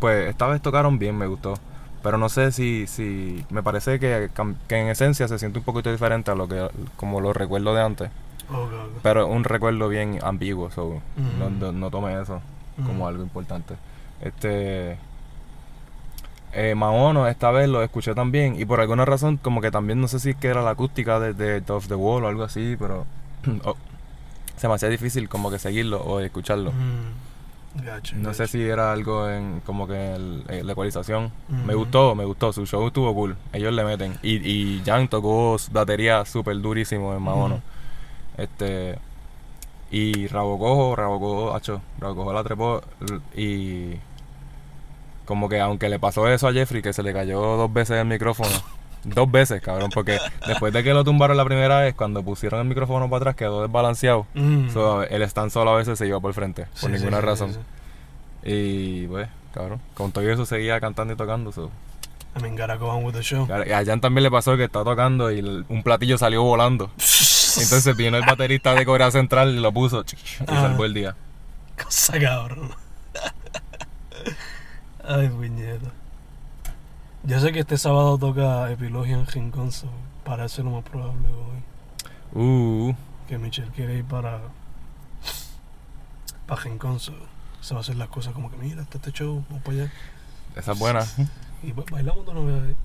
pues 0.00 0.28
esta 0.28 0.46
vez 0.48 0.60
tocaron 0.62 0.98
bien, 0.98 1.16
me 1.16 1.26
gustó. 1.26 1.54
Pero 2.02 2.18
no 2.18 2.28
sé 2.28 2.52
si, 2.52 2.86
si 2.86 3.44
me 3.50 3.62
parece 3.62 4.00
que, 4.00 4.30
que 4.68 4.76
en 4.76 4.88
esencia 4.88 5.28
se 5.28 5.38
siente 5.38 5.58
un 5.58 5.64
poquito 5.64 5.90
diferente 5.90 6.30
a 6.30 6.34
lo 6.34 6.48
que 6.48 6.68
como 6.96 7.20
lo 7.20 7.32
recuerdo 7.32 7.74
de 7.74 7.82
antes. 7.82 8.10
Ok, 8.48 8.56
ok. 8.58 9.00
Pero 9.02 9.26
un 9.28 9.44
recuerdo 9.44 9.88
bien 9.88 10.18
ambiguo, 10.22 10.70
so, 10.70 11.00
no, 11.38 11.50
no, 11.50 11.72
no 11.72 11.90
tome 11.90 12.20
eso 12.20 12.40
como 12.84 13.06
algo 13.06 13.22
importante. 13.22 13.74
Este 14.20 14.98
eh, 16.52 16.74
Maono 16.74 17.28
esta 17.28 17.50
vez 17.50 17.68
lo 17.68 17.82
escuché 17.82 18.14
también 18.14 18.60
y 18.60 18.64
por 18.64 18.80
alguna 18.80 19.04
razón 19.04 19.38
como 19.38 19.60
que 19.60 19.70
también 19.70 20.00
no 20.00 20.08
sé 20.08 20.18
si 20.18 20.30
es 20.30 20.36
que 20.36 20.48
era 20.48 20.62
la 20.62 20.70
acústica 20.70 21.18
de, 21.18 21.32
de 21.32 21.72
Off 21.72 21.88
the 21.88 21.94
Wall 21.94 22.24
o 22.24 22.28
algo 22.28 22.42
así, 22.44 22.76
pero 22.78 23.06
oh, 23.64 23.76
se 24.56 24.68
me 24.68 24.74
hacía 24.74 24.88
difícil 24.88 25.28
como 25.28 25.50
que 25.50 25.58
seguirlo 25.58 26.02
o 26.02 26.20
escucharlo. 26.20 26.72
Gotcha, 27.74 28.14
No 28.16 28.34
sé 28.34 28.46
si 28.48 28.60
era 28.62 28.92
algo 28.92 29.28
en 29.30 29.60
como 29.64 29.86
que 29.88 30.14
el- 30.14 30.44
la 30.66 30.72
ecualización. 30.72 31.32
Me 31.48 31.74
gustó, 31.74 32.14
me 32.14 32.24
gustó. 32.24 32.52
Su 32.52 32.66
show 32.66 32.86
estuvo 32.86 33.14
cool. 33.14 33.36
Ellos 33.52 33.72
le 33.72 33.82
meten. 33.84 34.18
Y, 34.22 34.36
y 34.46 34.82
Jan 34.84 35.08
tocó 35.08 35.56
batería 35.70 36.24
súper 36.26 36.60
durísimo 36.60 37.14
en 37.14 37.22
Maono. 37.22 37.54
Ujú. 37.56 37.62
Este. 38.42 38.98
Y 39.90 40.26
Rabocojo, 40.26 40.96
Rabocojo, 40.96 41.54
hacho, 41.54 41.80
Rabocojo 41.98 42.32
la 42.32 42.44
trepó. 42.44 42.82
Y. 43.36 43.94
Como 45.24 45.48
que 45.48 45.60
aunque 45.60 45.88
le 45.88 45.98
pasó 45.98 46.28
eso 46.28 46.48
a 46.48 46.52
Jeffrey, 46.52 46.82
que 46.82 46.92
se 46.92 47.02
le 47.02 47.12
cayó 47.12 47.40
dos 47.40 47.72
veces 47.72 47.98
el 47.98 48.06
micrófono. 48.06 48.50
Dos 49.04 49.30
veces, 49.30 49.60
cabrón, 49.60 49.90
porque 49.92 50.18
después 50.46 50.72
de 50.72 50.84
que 50.84 50.94
lo 50.94 51.02
tumbaron 51.04 51.36
la 51.36 51.44
primera 51.44 51.80
vez, 51.80 51.94
cuando 51.94 52.22
pusieron 52.22 52.60
el 52.60 52.66
micrófono 52.66 53.08
para 53.10 53.16
atrás, 53.18 53.34
quedó 53.36 53.62
desbalanceado. 53.62 54.26
Mm. 54.34 54.70
So, 54.70 55.02
el 55.02 55.22
stand 55.22 55.50
solo 55.50 55.72
a 55.72 55.76
veces 55.76 55.98
se 55.98 56.06
iba 56.06 56.20
por 56.20 56.32
frente, 56.34 56.66
por 56.80 56.90
Sí, 56.90 56.96
ninguna 56.96 57.18
sí, 57.20 57.26
razón. 57.26 57.52
sí. 57.52 57.58
Y 58.44 59.06
pues, 59.08 59.28
cabrón, 59.52 59.80
con 59.94 60.12
todo 60.12 60.28
eso 60.30 60.46
seguía 60.46 60.80
cantando 60.80 61.14
y 61.14 61.16
tocando. 61.16 61.50
So. 61.52 61.70
I 62.38 62.40
mean, 62.42 62.56
gotta 62.56 62.76
go 62.76 62.86
on 62.88 63.04
with 63.04 63.12
the 63.14 63.22
show. 63.22 63.46
Y 63.66 63.72
a 63.72 63.84
Jan 63.84 64.00
también 64.00 64.22
le 64.22 64.30
pasó 64.30 64.56
que 64.56 64.64
estaba 64.64 64.84
tocando 64.84 65.30
y 65.32 65.40
el- 65.40 65.64
un 65.68 65.82
platillo 65.82 66.16
salió 66.16 66.42
volando. 66.44 66.90
Entonces 66.96 67.94
vino 67.96 68.16
el 68.16 68.24
baterista 68.24 68.74
de 68.74 68.86
Corea 68.86 69.10
Central 69.10 69.50
y 69.54 69.60
lo 69.60 69.70
puso 69.72 70.02
y 70.06 70.46
salvó 70.46 70.84
el 70.86 70.94
día. 70.94 71.14
Cosa 71.82 72.18
cabrón. 72.18 72.70
Ay, 75.04 75.28
puñeta. 75.28 75.90
Yo 77.24 77.38
sé 77.40 77.52
que 77.52 77.60
este 77.60 77.78
sábado 77.78 78.18
toca 78.18 78.70
Epilogia 78.70 79.14
en 79.14 79.26
Rincón, 79.26 79.70
so 79.70 79.86
parece 80.24 80.62
lo 80.62 80.70
más 80.70 80.84
probable 80.84 81.28
hoy. 81.28 81.62
Uh, 82.40 82.94
Que 83.28 83.38
Michelle 83.38 83.70
quiere 83.70 83.94
ir 83.98 84.04
para. 84.04 84.40
para 86.46 86.62
Rincón, 86.62 86.98
so 86.98 87.12
se 87.60 87.74
va 87.74 87.80
a 87.80 87.82
hacer 87.82 87.96
las 87.96 88.08
cosas 88.08 88.32
como 88.34 88.50
que, 88.50 88.56
mira, 88.56 88.82
está 88.82 88.98
este 88.98 89.12
show, 89.12 89.44
vamos 89.48 89.62
para 89.62 89.76
allá. 89.82 89.92
esa 90.56 90.72
es 90.72 90.78
buena. 90.78 91.04
Y 91.62 91.70
ba- 91.70 91.84
bailamos 91.92 92.24
de 92.26 92.32
una 92.32 92.40
vez 92.52 92.62
ahí. 92.64 92.76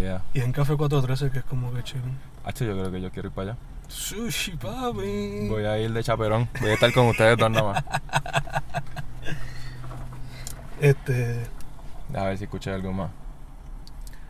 Yeah. 0.00 0.22
Y 0.34 0.40
en 0.40 0.50
Café 0.50 0.76
413, 0.76 1.30
que 1.30 1.38
es 1.38 1.44
como 1.44 1.72
que 1.72 1.84
chido. 1.84 2.02
Hacho, 2.44 2.64
yo 2.64 2.72
creo 2.72 2.90
que 2.90 3.00
yo 3.00 3.10
quiero 3.12 3.28
ir 3.28 3.34
para 3.34 3.52
allá. 3.52 3.60
Sushi, 3.86 4.56
papi. 4.56 5.48
Voy 5.48 5.64
a 5.64 5.78
ir 5.78 5.92
de 5.92 6.02
chaperón. 6.02 6.48
Voy 6.60 6.70
a 6.70 6.74
estar 6.74 6.92
con 6.92 7.06
ustedes 7.06 7.38
dos 7.38 7.50
nada 7.50 7.72
más. 7.72 7.84
Este. 10.80 11.46
A 12.14 12.24
ver 12.24 12.36
si 12.38 12.44
escuché 12.44 12.70
algo 12.72 12.92
más. 12.92 13.10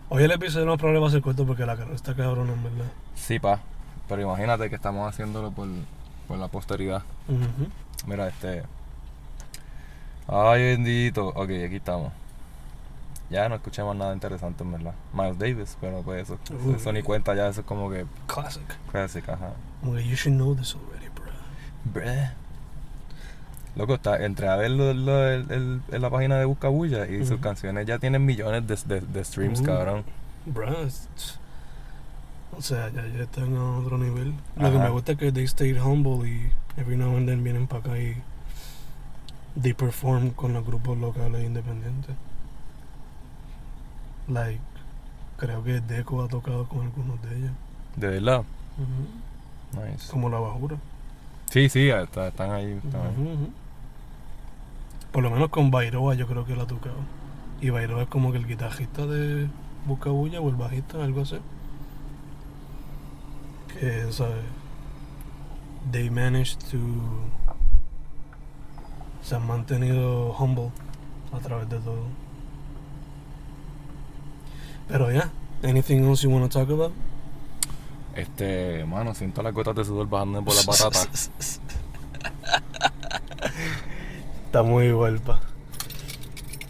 Hoy 0.08 0.22
el 0.22 0.30
episodio 0.30 0.66
no 0.66 0.76
probable 0.76 1.00
va 1.00 1.08
a 1.08 1.10
ser 1.10 1.20
corto 1.22 1.44
porque 1.46 1.66
la 1.66 1.76
cara 1.76 1.92
está 1.94 2.14
cabrón, 2.14 2.48
en 2.50 2.62
verdad. 2.62 2.90
Sí, 3.14 3.38
pa. 3.38 3.60
Pero 4.08 4.22
imagínate 4.22 4.68
que 4.70 4.76
estamos 4.76 5.08
haciéndolo 5.08 5.50
por, 5.50 5.68
por 6.28 6.38
la 6.38 6.48
posteridad. 6.48 7.02
Mira, 8.06 8.28
este. 8.28 8.62
Ay, 10.28 10.62
bendito. 10.62 11.28
Ok, 11.28 11.50
aquí 11.66 11.76
estamos. 11.76 12.12
Ya 13.30 13.48
no 13.48 13.56
escuchamos 13.56 13.96
nada 13.96 14.14
interesante, 14.14 14.62
en 14.62 14.70
verdad. 14.72 14.94
Miles 15.12 15.38
Davis, 15.38 15.76
pero 15.80 16.02
pues 16.02 16.22
eso, 16.30 16.38
eso 16.76 16.92
ni 16.92 17.02
cuenta 17.02 17.34
ya, 17.34 17.48
eso 17.48 17.62
es 17.62 17.66
como 17.66 17.90
que 17.90 18.06
Classic. 18.28 18.62
classic, 18.92 19.28
ajá. 19.28 19.50
Que 19.82 20.04
you 20.08 20.14
should 20.14 20.36
know 20.36 20.54
this 20.54 20.76
already, 20.76 21.08
bro. 21.08 21.24
Bruh. 21.92 22.30
Loco, 23.76 23.94
está, 23.94 24.24
entré 24.24 24.48
a 24.48 24.56
ver 24.56 24.70
lo- 24.70 24.94
lo- 24.94 25.28
el- 25.28 25.50
el- 25.50 25.80
en 25.92 26.02
la 26.02 26.08
página 26.10 26.36
de 26.38 26.46
Buscabulla 26.46 27.06
y 27.06 27.24
sus 27.26 27.40
canciones 27.40 27.86
ya 27.86 27.98
tienen 27.98 28.24
millones 28.24 28.66
de, 28.66 28.76
de- 29.00 29.06
de 29.06 29.24
streams, 29.24 29.60
Uh. 29.60 29.64
cabrón. 29.64 30.04
Es- 30.86 31.38
o 32.56 32.62
sea, 32.62 32.88
ya, 32.90 33.06
ya 33.06 33.24
están 33.24 33.54
a 33.54 33.78
otro 33.78 33.98
nivel. 33.98 34.32
Lo 34.56 34.72
que 34.72 34.78
me 34.78 34.88
gusta 34.88 35.12
es 35.12 35.18
que 35.18 35.30
they 35.30 35.46
stayed 35.46 35.78
humble 35.82 36.26
y 36.26 36.50
every 36.78 36.96
now 36.96 37.16
and 37.16 37.28
then 37.28 37.44
vienen 37.44 37.66
para 37.66 37.80
acá 37.80 37.98
y 37.98 38.16
they 39.60 39.74
perform 39.74 40.30
con 40.30 40.54
los 40.54 40.64
grupos 40.64 40.96
locales 40.96 41.44
independientes. 41.44 42.14
Like, 44.28 44.60
creo 45.36 45.62
que 45.62 45.80
Deco 45.80 46.22
ha 46.24 46.28
tocado 46.28 46.66
con 46.66 46.80
algunos 46.82 47.20
de 47.22 47.36
ellos. 47.36 47.52
De 47.96 48.08
verdad. 48.08 48.42
Nice. 49.72 50.10
Como 50.10 50.28
la 50.30 50.38
bajura. 50.38 50.76
Sí, 51.50 51.68
sí, 51.68 51.88
está- 51.90 52.28
están 52.28 52.50
ahí. 52.52 52.80
están 52.82 53.00
ahí. 53.02 53.52
Por 55.16 55.22
lo 55.22 55.30
menos 55.30 55.48
con 55.48 55.70
Bairoa 55.70 56.14
yo 56.14 56.26
creo 56.26 56.44
que 56.44 56.54
la 56.54 56.64
ha 56.64 56.66
tocado. 56.66 56.98
Y 57.62 57.70
Bairoa 57.70 58.02
es 58.02 58.08
como 58.10 58.32
que 58.32 58.36
el 58.36 58.46
guitarrista 58.46 59.06
de 59.06 59.48
Buscabulla 59.86 60.42
o 60.42 60.50
el 60.50 60.56
bajista, 60.56 61.02
algo 61.02 61.22
así. 61.22 61.38
Que, 63.72 64.12
¿sabes? 64.12 64.44
They 65.90 66.10
managed 66.10 66.58
to... 66.70 66.76
Se 69.22 69.36
han 69.36 69.46
mantenido 69.46 70.36
humble 70.38 70.70
a 71.32 71.38
través 71.38 71.70
de 71.70 71.78
todo. 71.78 72.04
Pero 74.86 75.10
ya, 75.10 75.30
anything 75.64 76.04
else 76.04 76.24
you 76.24 76.30
want 76.30 76.52
to 76.52 76.58
talk 76.58 76.70
about? 76.70 76.92
Este, 78.14 78.84
mano, 78.84 79.14
siento 79.14 79.42
las 79.42 79.54
gotas 79.54 79.76
de 79.76 79.84
sudor 79.86 80.10
bajando 80.10 80.44
por 80.44 80.54
las 80.54 80.66
batatas. 80.66 81.30
Está 84.56 84.66
muy 84.66 84.86
igual, 84.86 85.20
pa. 85.20 85.38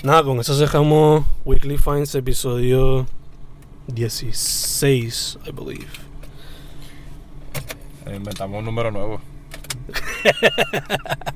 Nada, 0.03 0.25
con 0.25 0.41
eso 0.41 0.59
cerramos 0.59 1.25
Weekly 1.45 1.79
Finds 1.79 2.17
episodio 2.17 3.07
16, 3.87 5.39
I 5.47 5.53
believe. 5.53 5.87
Inventamos 8.13 8.59
un 8.59 8.65
número 8.65 8.91
nuevo. 8.91 9.21